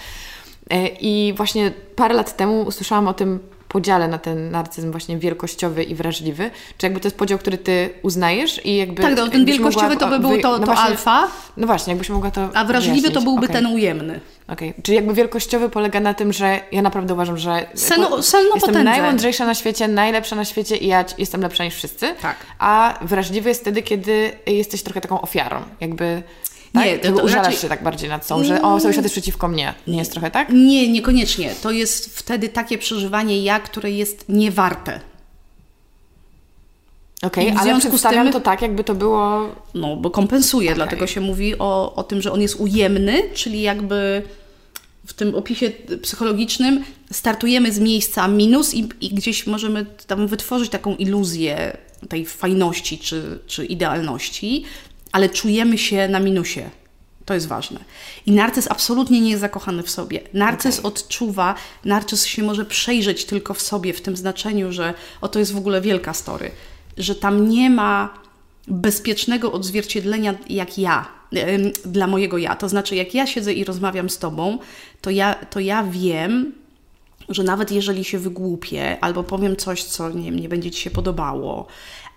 [0.70, 3.40] E, I właśnie parę lat temu usłyszałam o tym
[3.70, 6.52] podziale na ten narcyzm właśnie wielkościowy i wrażliwy?
[6.78, 9.02] Czy jakby to jest podział, który ty uznajesz i jakby...
[9.02, 11.28] Tak, no, ten wielkościowy to by był to, no to właśnie, alfa.
[11.58, 13.14] No właśnie, jakbyś mogła to A wrażliwy wyjaśnić.
[13.14, 13.56] to byłby okay.
[13.56, 14.20] ten ujemny.
[14.48, 14.84] Okej, okay.
[14.84, 18.06] czyli jakby wielkościowy polega na tym, że ja naprawdę uważam, że Sen,
[18.56, 22.16] jestem najmądrzejsza na świecie, najlepsza na świecie i ja jestem lepsza niż wszyscy.
[22.22, 22.36] Tak.
[22.60, 25.62] A wrażliwy jest wtedy, kiedy jesteś trochę taką ofiarą.
[25.80, 26.24] Jakby
[26.74, 26.86] tak?
[26.86, 27.62] Nie, to, to użalasz raczej...
[27.62, 29.74] się tak bardziej nad sobą, że o, sąsiad jest przeciwko mnie.
[29.88, 30.50] Nie jest trochę tak?
[30.50, 31.54] Nie, niekoniecznie.
[31.62, 35.00] To jest wtedy takie przeżywanie ja, które jest niewarte.
[37.22, 39.50] Okej, okay, ale przedstawiam tym, to tak, jakby to było...
[39.74, 40.76] No, bo kompensuje, okay.
[40.76, 44.22] dlatego się mówi o, o tym, że on jest ujemny, czyli jakby
[45.06, 50.96] w tym opisie psychologicznym startujemy z miejsca minus i, i gdzieś możemy tam wytworzyć taką
[50.96, 51.78] iluzję
[52.10, 54.64] tej fajności czy, czy idealności,
[55.12, 56.70] ale czujemy się na minusie.
[57.26, 57.80] To jest ważne.
[58.26, 60.22] I narcyz absolutnie nie jest zakochany w sobie.
[60.34, 60.92] Narcyz okay.
[60.92, 61.56] odczuwa,
[61.86, 65.82] narcyz się może przejrzeć tylko w sobie, w tym znaczeniu, że oto jest w ogóle
[65.82, 66.52] wielka story,
[66.98, 68.14] że tam nie ma
[68.68, 71.08] bezpiecznego odzwierciedlenia jak ja,
[71.86, 72.56] dla mojego ja.
[72.56, 74.58] To znaczy, jak ja siedzę i rozmawiam z tobą,
[75.02, 76.54] to ja, to ja wiem,
[77.30, 81.68] że nawet jeżeli się wygłupię, albo powiem coś, co nie, nie będzie ci się podobało,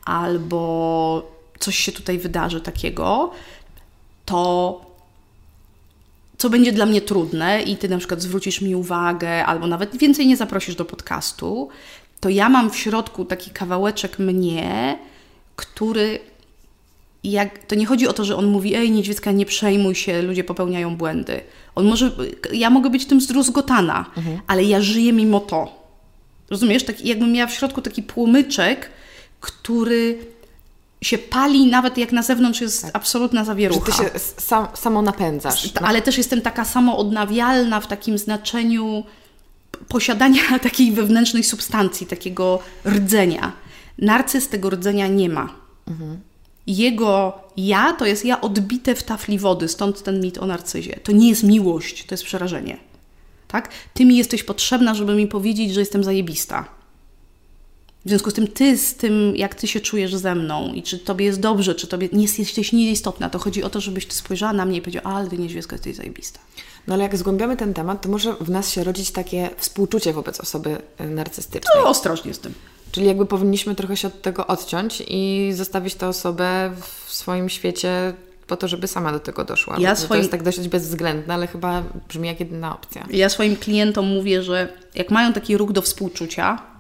[0.04, 3.30] albo coś się tutaj wydarzy takiego,
[4.24, 4.92] to
[6.38, 10.26] co będzie dla mnie trudne i ty na przykład zwrócisz mi uwagę, albo nawet więcej
[10.26, 11.68] nie zaprosisz do podcastu,
[12.20, 14.98] to ja mam w środku taki kawałeczek mnie,
[15.56, 16.20] który
[17.24, 20.44] jak, to nie chodzi o to, że on mówi, ej niedźwiecka, nie przejmuj się, ludzie
[20.44, 21.40] popełniają błędy.
[21.74, 22.10] On może,
[22.52, 24.40] ja mogę być tym zdruzgotana, mhm.
[24.46, 25.82] ale ja żyję mimo to.
[26.50, 26.84] Rozumiesz?
[26.84, 28.90] Tak, jakbym miała w środku taki płomyczek,
[29.40, 30.18] który
[31.02, 32.90] się pali, nawet jak na zewnątrz jest tak.
[32.96, 33.92] absolutna zawierucha.
[33.92, 35.74] Że ty się sam, samo napędzasz.
[35.74, 35.80] No.
[35.80, 39.04] Ale też jestem taka samo odnawialna w takim znaczeniu
[39.88, 43.52] posiadania takiej wewnętrznej substancji, takiego rdzenia.
[43.98, 45.54] Narcyz tego rdzenia nie ma.
[45.88, 46.20] Mhm.
[46.66, 51.00] Jego ja to jest ja odbite w tafli wody, stąd ten mit o narcyzie.
[51.02, 52.76] To nie jest miłość, to jest przerażenie.
[53.48, 53.68] Tak?
[53.94, 56.81] Ty mi jesteś potrzebna, żeby mi powiedzieć, że jestem zajebista
[58.04, 60.98] w związku z tym ty z tym, jak ty się czujesz ze mną i czy
[60.98, 64.52] tobie jest dobrze, czy tobie nie jesteś nieistotna, to chodzi o to, żebyś ty spojrzała
[64.52, 66.40] na mnie i powiedziała, ale ty niedźwiecka jesteś zajebista.
[66.86, 70.40] No ale jak zgłębiamy ten temat, to może w nas się rodzić takie współczucie wobec
[70.40, 71.82] osoby e, narcystycznej.
[71.82, 72.54] No ostrożnie z tym.
[72.92, 78.14] Czyli jakby powinniśmy trochę się od tego odciąć i zostawić tę osobę w swoim świecie
[78.46, 79.76] po to, żeby sama do tego doszła.
[79.78, 80.08] Ja swoim...
[80.08, 83.06] To jest tak dość bezwzględne, ale chyba brzmi jak jedyna opcja.
[83.10, 86.71] Ja swoim klientom mówię, że jak mają taki ruch do współczucia,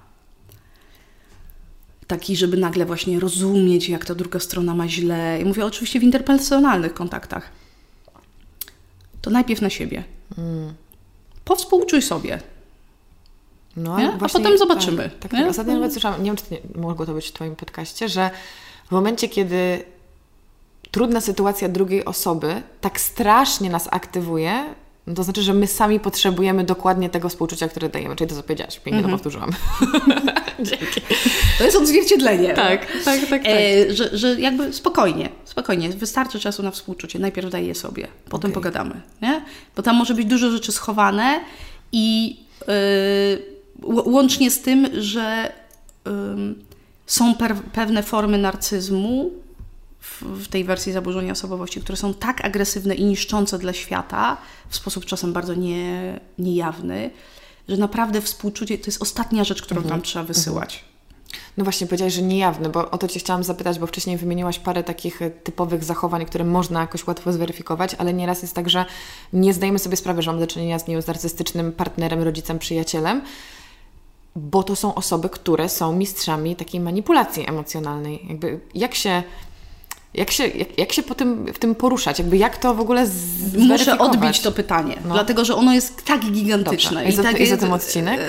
[2.06, 5.38] taki, żeby nagle właśnie rozumieć, jak ta druga strona ma źle.
[5.42, 7.50] I mówię oczywiście w interpersonalnych kontaktach.
[9.22, 10.04] To najpierw na siebie.
[10.38, 10.74] Mm.
[11.44, 12.38] Powspółczuj sobie.
[13.76, 15.02] No, A potem zobaczymy.
[15.02, 15.50] Tak, tak, tak.
[15.50, 18.30] Ostatnio nawet słyszałam, nie wiem, czy nie, mogło to być w Twoim podcaście, że
[18.88, 19.84] w momencie, kiedy
[20.90, 24.74] trudna sytuacja drugiej osoby tak strasznie nas aktywuje,
[25.06, 28.16] no to znaczy, że my sami potrzebujemy dokładnie tego współczucia, które dajemy.
[28.16, 28.74] Czyli to, co powiedziałaś.
[28.74, 29.10] Pięknie mm -hmm.
[29.10, 29.50] to powtórzyłam.
[30.70, 31.00] Dzięki.
[31.58, 32.54] To jest odzwierciedlenie.
[32.54, 33.28] Tak, tak, tak.
[33.30, 33.42] tak.
[33.46, 35.88] E, że, że jakby spokojnie, spokojnie.
[35.88, 37.18] Wystarczy czasu na współczucie.
[37.18, 38.62] Najpierw daj je sobie, potem okay.
[38.62, 39.00] pogadamy.
[39.22, 39.44] Nie?
[39.76, 41.40] Bo tam może być dużo rzeczy schowane
[41.92, 42.36] i
[42.68, 42.72] yy,
[43.82, 45.52] łącznie z tym, że
[46.06, 46.12] yy,
[47.06, 47.34] są
[47.72, 49.30] pewne formy narcyzmu,
[50.22, 54.36] w, tej wersji zaburzenia osobowości, które są tak agresywne i niszczące dla świata,
[54.68, 57.10] w sposób czasem bardzo nie, niejawny,
[57.68, 59.94] że naprawdę współczucie to jest ostatnia rzecz, którą mhm.
[59.94, 60.74] tam trzeba wysyłać.
[60.74, 60.92] Mhm.
[61.56, 64.84] No właśnie, powiedziałaś, że niejawny, bo o to Cię chciałam zapytać, bo wcześniej wymieniłaś parę
[64.84, 68.84] takich e, typowych zachowań, które można jakoś łatwo zweryfikować, ale nieraz jest tak, że
[69.32, 73.22] nie zdajemy sobie sprawy, że mamy do czynienia z, nie z narcystycznym partnerem, rodzicem, przyjacielem.
[74.36, 78.26] bo to są osoby, które są mistrzami takiej manipulacji emocjonalnej.
[78.28, 79.22] Jakby jak się
[80.14, 82.18] jak się, jak, jak się po tym, w tym poruszać?
[82.18, 83.06] Jakby jak to w ogóle
[83.58, 85.14] Muszę odbić to pytanie, no.
[85.14, 86.90] dlatego że ono jest tak gigantyczne.
[86.90, 87.06] Dobrze.
[87.06, 88.20] Jest, I tak, jest o tym odcinek?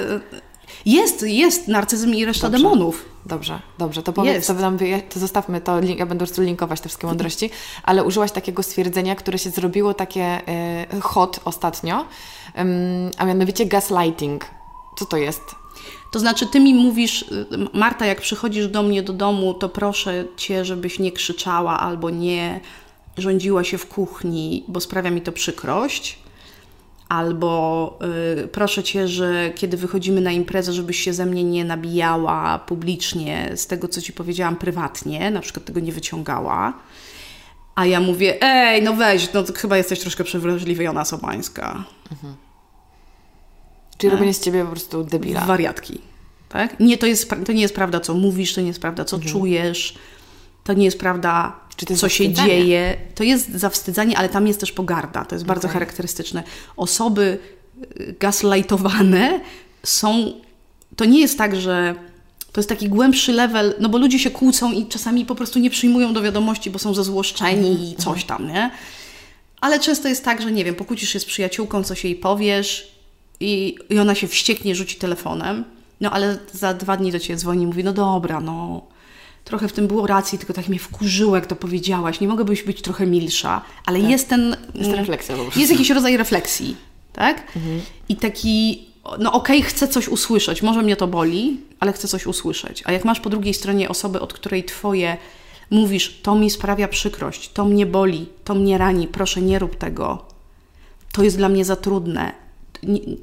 [0.86, 2.64] Jest, jest narcyzm i reszta dobrze.
[2.64, 3.06] demonów.
[3.26, 4.04] Dobrze, dobrze.
[4.04, 4.78] To powiedz, to, nam,
[5.10, 7.50] to zostawmy to, ja będę linkować te wszystkie mądrości,
[7.84, 10.42] ale użyłaś takiego stwierdzenia, które się zrobiło takie
[10.94, 12.06] y, hot ostatnio,
[13.18, 14.46] a mianowicie gaslighting.
[15.00, 15.42] Co to jest?
[16.14, 20.26] To znaczy, ty mi mówisz, y, Marta, jak przychodzisz do mnie do domu, to proszę
[20.38, 22.60] cię, żebyś nie krzyczała albo nie
[23.18, 26.20] rządziła się w kuchni, bo sprawia mi to przykrość.
[27.10, 28.00] Albo
[28.44, 33.52] y, proszę cię, że kiedy wychodzimy na imprezę, żebyś się ze mnie nie nabijała publicznie
[33.56, 36.74] z tego, co ci powiedziałam prywatnie, na przykład tego nie wyciągała.
[37.76, 41.84] A ja mówię, ej, no weź, no chyba jesteś troszkę przewrażliwiona sobańska.
[42.12, 42.36] Mhm.
[44.04, 45.46] Czyli robienie z ciebie po prostu debila.
[45.46, 46.02] Wariatki.
[46.50, 46.80] Tak?
[46.80, 49.34] Nie, to, jest, to nie jest prawda, co mówisz, to nie jest prawda, co mhm.
[49.34, 49.96] czujesz,
[50.64, 51.60] to nie jest prawda,
[51.98, 52.98] co się dzieje.
[53.16, 55.26] To jest zawstydzanie, ale tam jest też pogarda.
[55.26, 55.74] To jest bardzo okay.
[55.74, 56.44] charakterystyczne.
[56.78, 57.38] Osoby
[58.00, 59.40] y, gaslightowane
[59.84, 60.34] są.
[60.96, 61.96] To nie jest tak, że
[62.52, 65.70] to jest taki głębszy level, no bo ludzie się kłócą i czasami po prostu nie
[65.70, 67.96] przyjmują do wiadomości, bo są zezłoszczeni i mhm.
[67.98, 68.72] coś tam, nie?
[69.62, 72.93] Ale często jest tak, że nie wiem, pokłócisz się z przyjaciółką, coś jej powiesz,
[73.44, 75.64] i, i ona się wścieknie, rzuci telefonem,
[76.02, 78.82] no ale za dwa dni do Ciebie dzwoni i mówi, no dobra, no
[79.44, 82.82] trochę w tym było racji, tylko tak mnie wkurzyło, jak to powiedziałaś, nie mogłabyś być
[82.82, 84.10] trochę milsza, ale tak.
[84.10, 84.56] jest ten...
[84.76, 85.60] Jest refleksja po prostu.
[85.60, 86.76] Jest jakiś rodzaj refleksji,
[87.14, 87.56] tak?
[87.56, 87.82] Mhm.
[88.10, 88.88] I taki,
[89.20, 92.84] no okej, okay, chcę coś usłyszeć, może mnie to boli, ale chcę coś usłyszeć.
[92.86, 95.18] A jak masz po drugiej stronie osobę, od której Twoje
[95.70, 100.26] mówisz, to mi sprawia przykrość, to mnie boli, to mnie rani, proszę nie rób tego,
[101.12, 102.43] to jest dla mnie za trudne,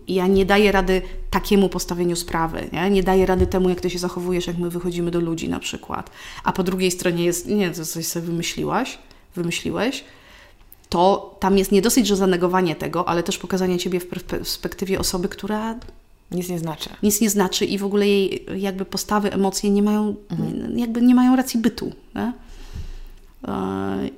[0.08, 2.90] ja nie daję rady takiemu postawieniu sprawy, nie?
[2.90, 6.11] nie daję rady temu, jak ty się zachowujesz, jak my wychodzimy do ludzi na przykład.
[6.44, 8.98] A po drugiej stronie jest, nie, to coś sobie wymyśliłaś,
[9.36, 10.04] wymyśliłeś,
[10.88, 15.28] to tam jest nie dosyć, że zanegowanie tego, ale też pokazanie ciebie w perspektywie osoby,
[15.28, 15.74] która
[16.30, 16.90] nic nie znaczy.
[17.02, 20.78] Nic nie znaczy i w ogóle jej jakby postawy, emocje nie mają, mhm.
[20.78, 21.92] jakby nie mają racji bytu.
[22.14, 22.32] Nie?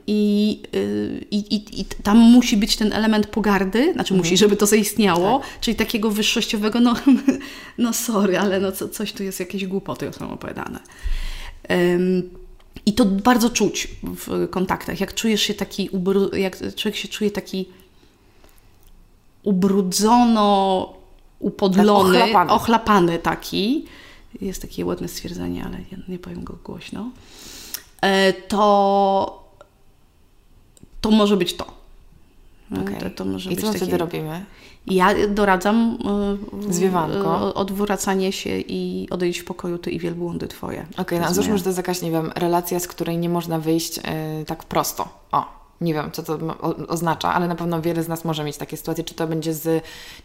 [0.07, 0.63] I,
[1.31, 4.37] i, i, I, tam musi być ten element pogardy, znaczy musi, mhm.
[4.37, 5.61] żeby to zaistniało, tak.
[5.61, 6.95] czyli takiego wyższościowego, no,
[7.79, 10.81] no sorry, ale no co, coś tu jest, jakieś głupoty są opowiadane.
[11.71, 12.31] Um,
[12.87, 15.01] I to bardzo czuć w kontaktach.
[15.01, 15.91] Jak czujesz się taki,
[16.33, 17.69] jak człowiek się czuje taki
[19.43, 20.95] ubrudzono,
[21.39, 22.53] upodlony, tak, ochlapany.
[22.53, 23.85] ochlapany taki,
[24.41, 27.52] jest takie ładne stwierdzenie, ale ja nie powiem go głośno E,
[28.49, 29.45] to,
[31.01, 31.67] to może być to.
[32.83, 33.01] Okay.
[33.01, 33.79] To, to może I być co takie...
[33.79, 34.45] wtedy robimy?
[34.87, 35.99] Ja doradzam
[36.69, 37.55] e, Zwiewanko.
[37.55, 40.87] odwracanie się i odejść w pokoju ty i wielbłądy twoje.
[40.93, 43.59] Okej, okay, no załóżmy, że to jest jakaś, nie wiem, relacja, z której nie można
[43.59, 44.01] wyjść
[44.47, 45.09] tak prosto.
[45.33, 46.39] O, nie wiem, co to
[46.89, 49.65] oznacza, ale na pewno wiele z nas może mieć takie sytuacje, czy to będzie z,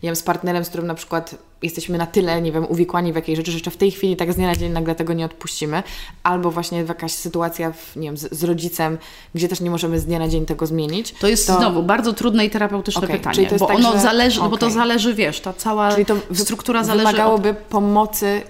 [0.03, 3.15] nie wiem, z partnerem, z którym na przykład jesteśmy na tyle, nie wiem, uwikłani w
[3.15, 5.25] jakiejś rzeczy, że jeszcze w tej chwili tak z dnia na dzień nagle tego nie
[5.25, 5.83] odpuścimy,
[6.23, 8.97] albo właśnie jakaś sytuacja, w, nie wiem, z, z, rodzicem,
[9.35, 11.11] gdzie też nie możemy z dnia na dzień tego zmienić.
[11.11, 11.57] To jest to...
[11.57, 13.99] znowu bardzo trudne i terapeutyczne okay, pytanie, bo tak, ono że...
[13.99, 14.49] zależy, okay.
[14.49, 17.57] bo to zależy, wiesz, ta cała czyli to struktura zależy wymagałoby od...
[17.57, 18.41] pomocy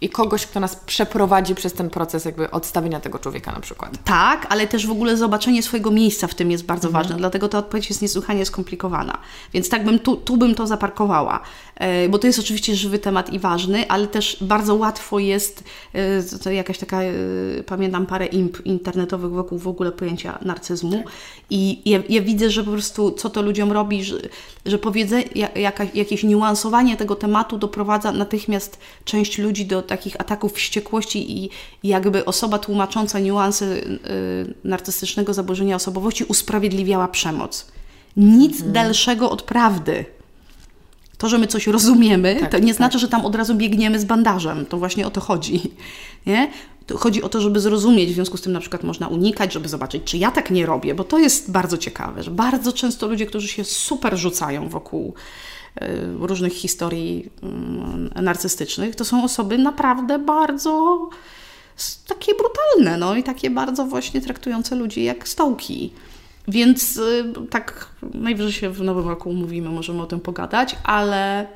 [0.00, 3.98] i kogoś, kto nas przeprowadzi przez ten proces jakby odstawienia tego człowieka na przykład.
[4.04, 7.04] Tak, ale też w ogóle zobaczenie swojego miejsca w tym jest bardzo mhm.
[7.04, 9.18] ważne, dlatego ta odpowiedź jest niesłychanie skomplikowana.
[9.52, 11.40] Więc tak bym tu, tu bym to zaparkowała,
[12.08, 16.50] bo to jest oczywiście żywy temat i ważny, ale też bardzo łatwo jest, e, to
[16.50, 17.12] jakaś taka, e,
[17.66, 21.04] pamiętam parę imp internetowych wokół w ogóle pojęcia narcyzmu
[21.50, 24.16] i ja, ja, widzę, że po prostu co to ludziom robi, że,
[24.66, 25.24] że powiedzenie,
[25.54, 31.50] jaka, jakieś niuansowanie tego tematu doprowadza natychmiast część ludzi do takich ataków wściekłości i
[31.84, 33.66] jakby osoba tłumacząca niuanse
[34.64, 37.66] narcystycznego zaburzenia osobowości usprawiedliwiała przemoc.
[38.16, 38.72] Nic hmm.
[38.72, 40.15] dalszego od prawdy.
[41.18, 42.76] To, że my coś rozumiemy, tak, to nie tak.
[42.76, 44.66] znaczy, że tam od razu biegniemy z bandażem.
[44.66, 45.60] To właśnie o to chodzi.
[46.26, 46.50] Nie?
[46.86, 49.68] To chodzi o to, żeby zrozumieć, w związku z tym na przykład można unikać, żeby
[49.68, 53.26] zobaczyć, czy ja tak nie robię, bo to jest bardzo ciekawe, że bardzo często ludzie,
[53.26, 55.14] którzy się super rzucają wokół
[55.82, 61.00] Y, różnych historii mm, narcystycznych, to są osoby naprawdę bardzo
[62.08, 65.92] takie brutalne, no i takie bardzo właśnie traktujące ludzi jak stołki.
[66.48, 71.46] Więc y, tak najwyżej się w nowym roku umówimy, możemy o tym pogadać, ale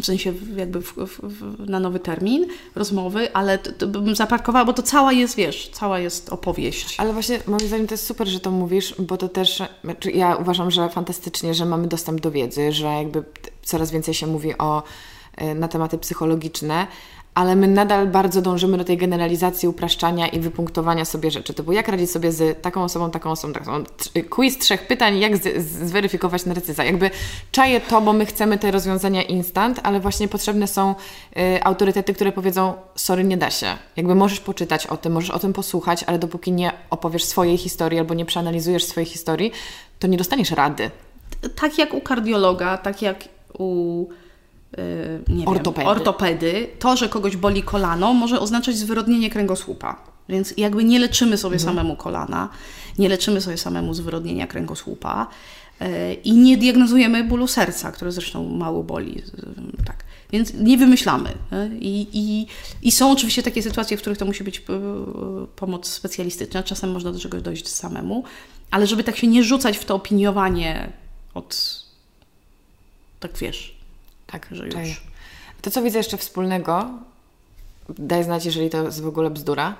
[0.00, 4.64] w sensie jakby w, w, w, na nowy termin rozmowy, ale to, to bym zaparkowała,
[4.64, 6.94] bo to cała jest, wiesz, cała jest opowieść.
[6.98, 10.36] Ale właśnie moim zdaniem to jest super, że to mówisz, bo to też, znaczy ja
[10.36, 13.24] uważam, że fantastycznie, że mamy dostęp do wiedzy, że jakby
[13.62, 14.82] coraz więcej się mówi o
[15.42, 16.86] y, na tematy psychologiczne,
[17.34, 21.52] ale my nadal bardzo dążymy do tej generalizacji, upraszczania i wypunktowania sobie rzeczy.
[21.52, 23.84] Było jak radzić sobie z taką osobą, taką osobą, taką osobą.
[24.30, 26.84] Quiz trzech pytań, jak zweryfikować narcyza.
[26.84, 27.10] Jakby
[27.52, 30.94] czaję to, bo my chcemy te rozwiązania instant, ale właśnie potrzebne są
[31.36, 33.66] y, autorytety, które powiedzą, sorry, nie da się.
[33.96, 37.98] Jakby możesz poczytać o tym, możesz o tym posłuchać, ale dopóki nie opowiesz swojej historii
[37.98, 39.52] albo nie przeanalizujesz swojej historii,
[39.98, 40.90] to nie dostaniesz rady.
[41.56, 43.24] Tak jak u kardiologa, tak jak
[43.58, 44.06] u
[45.28, 45.84] nie ortopedy.
[45.84, 49.96] Wiem, ortopedy, to, że kogoś boli kolano, może oznaczać zwyrodnienie kręgosłupa.
[50.28, 51.74] Więc jakby nie leczymy sobie mhm.
[51.74, 52.48] samemu kolana,
[52.98, 55.26] nie leczymy sobie samemu zwyrodnienia kręgosłupa
[55.82, 59.22] y, i nie diagnozujemy bólu serca, które zresztą mało boli.
[59.86, 60.04] Tak.
[60.32, 61.30] Więc nie wymyślamy.
[61.30, 62.46] Y, I, i,
[62.82, 64.62] I są oczywiście takie sytuacje, w których to musi być
[65.56, 66.62] pomoc specjalistyczna.
[66.62, 68.24] Czasem można do czegoś dojść samemu,
[68.70, 70.92] ale żeby tak się nie rzucać w to opiniowanie
[71.34, 71.82] od,
[73.20, 73.73] tak wiesz,
[74.40, 75.02] tak, że już.
[75.62, 76.90] To, co widzę jeszcze wspólnego,
[77.88, 79.74] daj znać, jeżeli to jest w ogóle bzdura,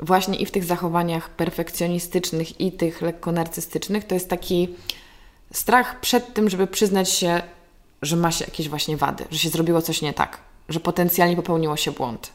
[0.00, 4.68] właśnie i w tych zachowaniach perfekcjonistycznych i tych lekko narcystycznych, to jest taki
[5.52, 7.42] strach przed tym, żeby przyznać się,
[8.02, 10.38] że ma się jakieś właśnie wady, że się zrobiło coś nie tak,
[10.68, 12.32] że potencjalnie popełniło się błąd.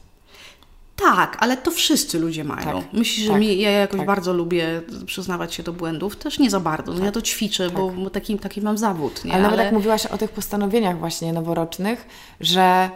[1.02, 2.82] Tak, ale to wszyscy ludzie mają.
[2.82, 4.08] Tak, Myślisz, że tak, mi, ja jakoś tak.
[4.08, 6.16] bardzo lubię przyznawać się do błędów?
[6.16, 6.93] Też nie za bardzo.
[6.93, 8.14] No ja tak, to ćwiczę, bo tak.
[8.14, 9.26] taki, taki mam zawód.
[9.26, 9.34] Nie?
[9.34, 9.64] Ale nawet ale...
[9.64, 12.08] jak mówiłaś o tych postanowieniach właśnie noworocznych,
[12.39, 12.89] że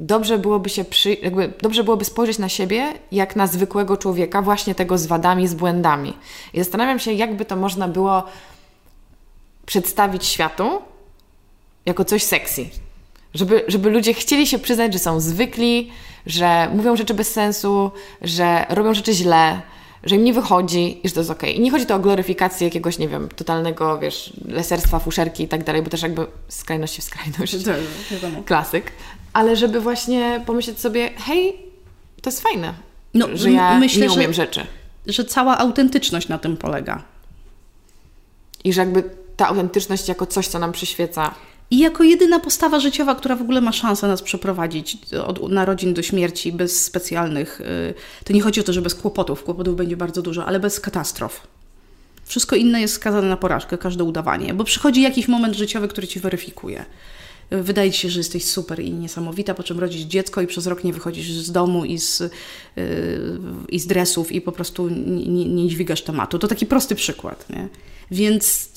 [0.00, 4.74] dobrze byłoby się przy, jakby dobrze byłoby spojrzeć na siebie jak na zwykłego człowieka, właśnie
[4.74, 6.14] tego z wadami, z błędami.
[6.54, 8.24] I zastanawiam się, jakby to można było
[9.66, 10.82] przedstawić światu
[11.86, 12.66] jako coś sexy.
[13.34, 15.90] Żeby, żeby ludzie chcieli się przyznać, że są zwykli,
[16.26, 17.90] że mówią rzeczy bez sensu,
[18.22, 19.60] że robią rzeczy źle,
[20.04, 21.50] że im nie wychodzi i że to jest okej.
[21.50, 21.60] Okay.
[21.60, 25.64] I nie chodzi to o gloryfikację jakiegoś, nie wiem, totalnego, wiesz, leserstwa, fuszerki i tak
[25.64, 27.64] dalej, bo też jakby skrajności w skrajność.
[27.64, 27.70] To,
[28.44, 28.92] Klasyk.
[29.32, 31.56] Ale żeby właśnie pomyśleć sobie, hej,
[32.22, 32.74] to jest fajne,
[33.14, 34.66] no, że ja myślę, nie umiem że, rzeczy.
[35.06, 37.02] Że cała autentyczność na tym polega.
[38.64, 39.04] I że jakby
[39.36, 41.34] ta autentyczność jako coś, co nam przyświeca
[41.72, 46.02] i jako jedyna postawa życiowa, która w ogóle ma szansę nas przeprowadzić od narodzin do
[46.02, 47.60] śmierci bez specjalnych.
[47.60, 47.94] Y,
[48.24, 51.46] to nie chodzi o to, że bez kłopotów, kłopotów będzie bardzo dużo, ale bez katastrof.
[52.24, 56.20] Wszystko inne jest skazane na porażkę, każde udawanie, bo przychodzi jakiś moment życiowy, który ci
[56.20, 56.84] weryfikuje.
[57.50, 60.84] Wydaje ci się, że jesteś super i niesamowita, po czym rodzisz dziecko i przez rok
[60.84, 62.30] nie wychodzisz z domu i z, yy,
[63.68, 66.38] i z dresów i po prostu nie, nie, dźwigasz tematu.
[66.38, 67.50] To taki prosty przykład.
[67.50, 67.68] Nie?
[68.10, 68.70] Więc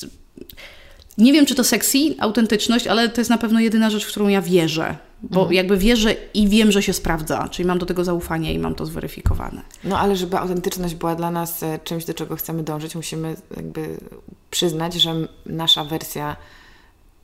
[1.17, 4.27] nie wiem, czy to sexy, autentyczność, ale to jest na pewno jedyna rzecz, w którą
[4.27, 4.97] ja wierzę.
[5.21, 5.53] Bo mhm.
[5.53, 8.85] jakby wierzę i wiem, że się sprawdza, czyli mam do tego zaufanie i mam to
[8.85, 9.61] zweryfikowane.
[9.83, 13.97] No ale żeby autentyczność była dla nas e, czymś, do czego chcemy dążyć, musimy jakby
[14.51, 15.13] przyznać, że
[15.45, 16.35] nasza wersja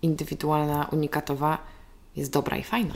[0.01, 1.57] indywidualna, unikatowa
[2.15, 2.93] jest dobra i fajna.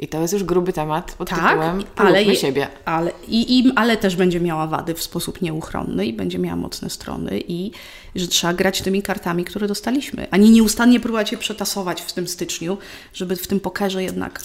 [0.00, 2.68] I to jest już gruby temat pod tak, tytułem ale je, siebie.
[2.84, 6.90] Ale, i, i, ale też będzie miała wady w sposób nieuchronny i będzie miała mocne
[6.90, 7.70] strony i
[8.14, 12.28] że trzeba grać tymi kartami, które dostaliśmy, a nie nieustannie próbować je przetasować w tym
[12.28, 12.78] styczniu,
[13.14, 14.42] żeby w tym pokerze jednak,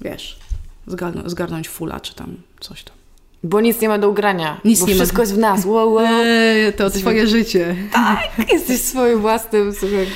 [0.00, 0.38] wiesz,
[0.86, 2.96] zgarnąć, zgarnąć fula czy tam coś tam.
[3.42, 4.60] Bo nic nie ma do ugrania.
[4.64, 5.22] Nic bo nie wszystko ma.
[5.22, 5.64] jest w nas.
[5.64, 6.06] Wow, wow.
[6.06, 7.00] Eee, to Jesteśmy...
[7.00, 7.76] twoje życie.
[7.92, 8.18] Tak,
[8.52, 10.06] jesteś swoim własnym słuchaj,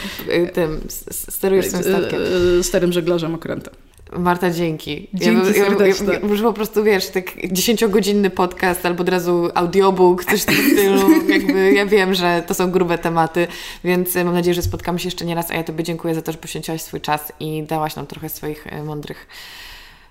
[0.52, 0.80] tym,
[1.10, 2.20] sterujesz swoim statkiem.
[2.62, 3.74] Sterem żeglarzem okrętem.
[4.18, 5.08] Marta, dzięki.
[5.14, 6.14] Dzięki ja, serdeczne.
[6.14, 10.56] Ja, może po prostu, wiesz, tak dziesięciogodzinny podcast albo od razu audiobook, coś w tym
[10.72, 11.28] stylu.
[11.28, 13.46] Jakby ja wiem, że to są grube tematy,
[13.84, 16.32] więc mam nadzieję, że spotkamy się jeszcze nie raz, a ja Tobie dziękuję za to,
[16.32, 19.26] że poświęciłaś swój czas i dałaś nam trochę swoich e, mądrych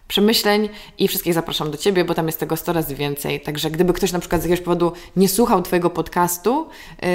[0.09, 3.41] przemyśleń i wszystkich zapraszam do Ciebie, bo tam jest tego 100 razy więcej.
[3.41, 6.67] Także gdyby ktoś na przykład z jakiegoś powodu nie słuchał Twojego podcastu,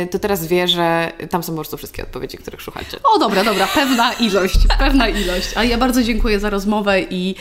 [0.04, 2.98] y, to teraz wie, że tam są po prostu wszystkie odpowiedzi, których szukacie.
[3.04, 5.48] O, dobra, dobra, pewna ilość, pewna ilość.
[5.56, 7.34] A ja bardzo dziękuję za rozmowę i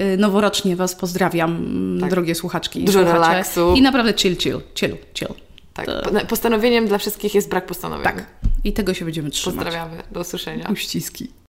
[0.00, 1.66] y, noworocznie Was pozdrawiam,
[2.00, 2.10] tak.
[2.10, 3.18] drogie słuchaczki Dużo słuchacze.
[3.18, 3.74] relaksu.
[3.74, 5.34] I naprawdę chill, chill, chill, chill.
[5.74, 6.26] Tak, to...
[6.28, 8.12] postanowieniem dla wszystkich jest brak postanowienia.
[8.12, 8.26] Tak,
[8.64, 9.54] i tego się będziemy trzymać.
[9.54, 10.68] Pozdrawiamy, do usłyszenia.
[10.72, 11.41] Uściski.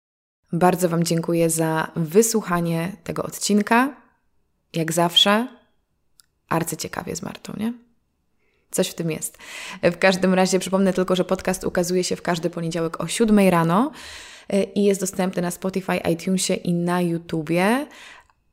[0.52, 3.96] Bardzo Wam dziękuję za wysłuchanie tego odcinka.
[4.72, 5.48] Jak zawsze,
[6.48, 7.72] arcyciekawie z Martą, nie?
[8.70, 9.38] Coś w tym jest.
[9.82, 13.90] W każdym razie przypomnę tylko, że podcast ukazuje się w każdy poniedziałek o 7 rano
[14.48, 17.86] e, i jest dostępny na Spotify, iTunesie i na YouTubie.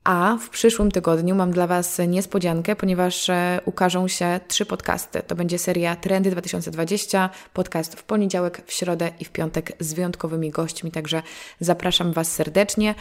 [0.09, 5.21] A w przyszłym tygodniu mam dla Was niespodziankę, ponieważ e, ukażą się trzy podcasty.
[5.27, 10.51] To będzie seria Trendy 2020, podcast w poniedziałek, w środę i w piątek z wyjątkowymi
[10.51, 11.21] gośćmi, także
[11.59, 12.95] zapraszam Was serdecznie.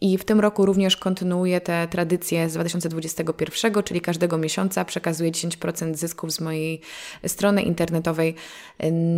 [0.00, 5.94] I w tym roku również kontynuuję te tradycje z 2021, czyli każdego miesiąca przekazuję 10%
[5.94, 6.80] zysków z mojej
[7.26, 8.34] strony internetowej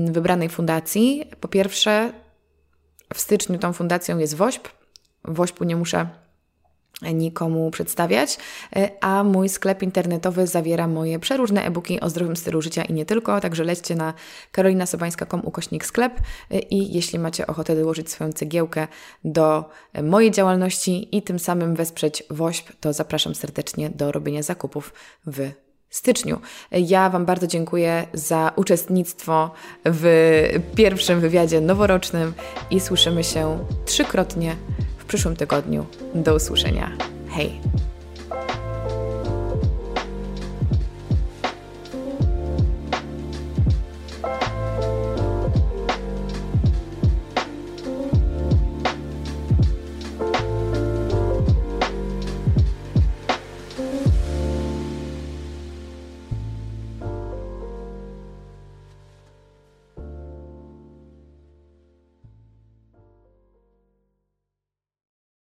[0.06, 1.24] wybranej fundacji.
[1.40, 2.12] Po pierwsze,
[3.14, 4.68] w styczniu tą fundacją jest WOŚP,
[5.24, 6.25] Wośpu nie muszę
[7.02, 8.38] nikomu przedstawiać,
[9.00, 13.40] a mój sklep internetowy zawiera moje przeróżne e-booki o zdrowym stylu życia i nie tylko,
[13.40, 14.14] także lećcie na
[14.52, 16.20] karolinasobańska.com ukośnik sklep
[16.70, 18.88] i jeśli macie ochotę dołożyć swoją cegiełkę
[19.24, 19.64] do
[20.02, 24.92] mojej działalności i tym samym wesprzeć WOŚP, to zapraszam serdecznie do robienia zakupów
[25.26, 25.50] w
[25.90, 26.40] styczniu.
[26.72, 29.50] Ja Wam bardzo dziękuję za uczestnictwo
[29.84, 30.04] w
[30.74, 32.34] pierwszym wywiadzie noworocznym
[32.70, 34.56] i słyszymy się trzykrotnie
[35.06, 35.86] w przyszłym tygodniu.
[36.14, 36.90] Do usłyszenia.
[37.30, 37.60] Hej!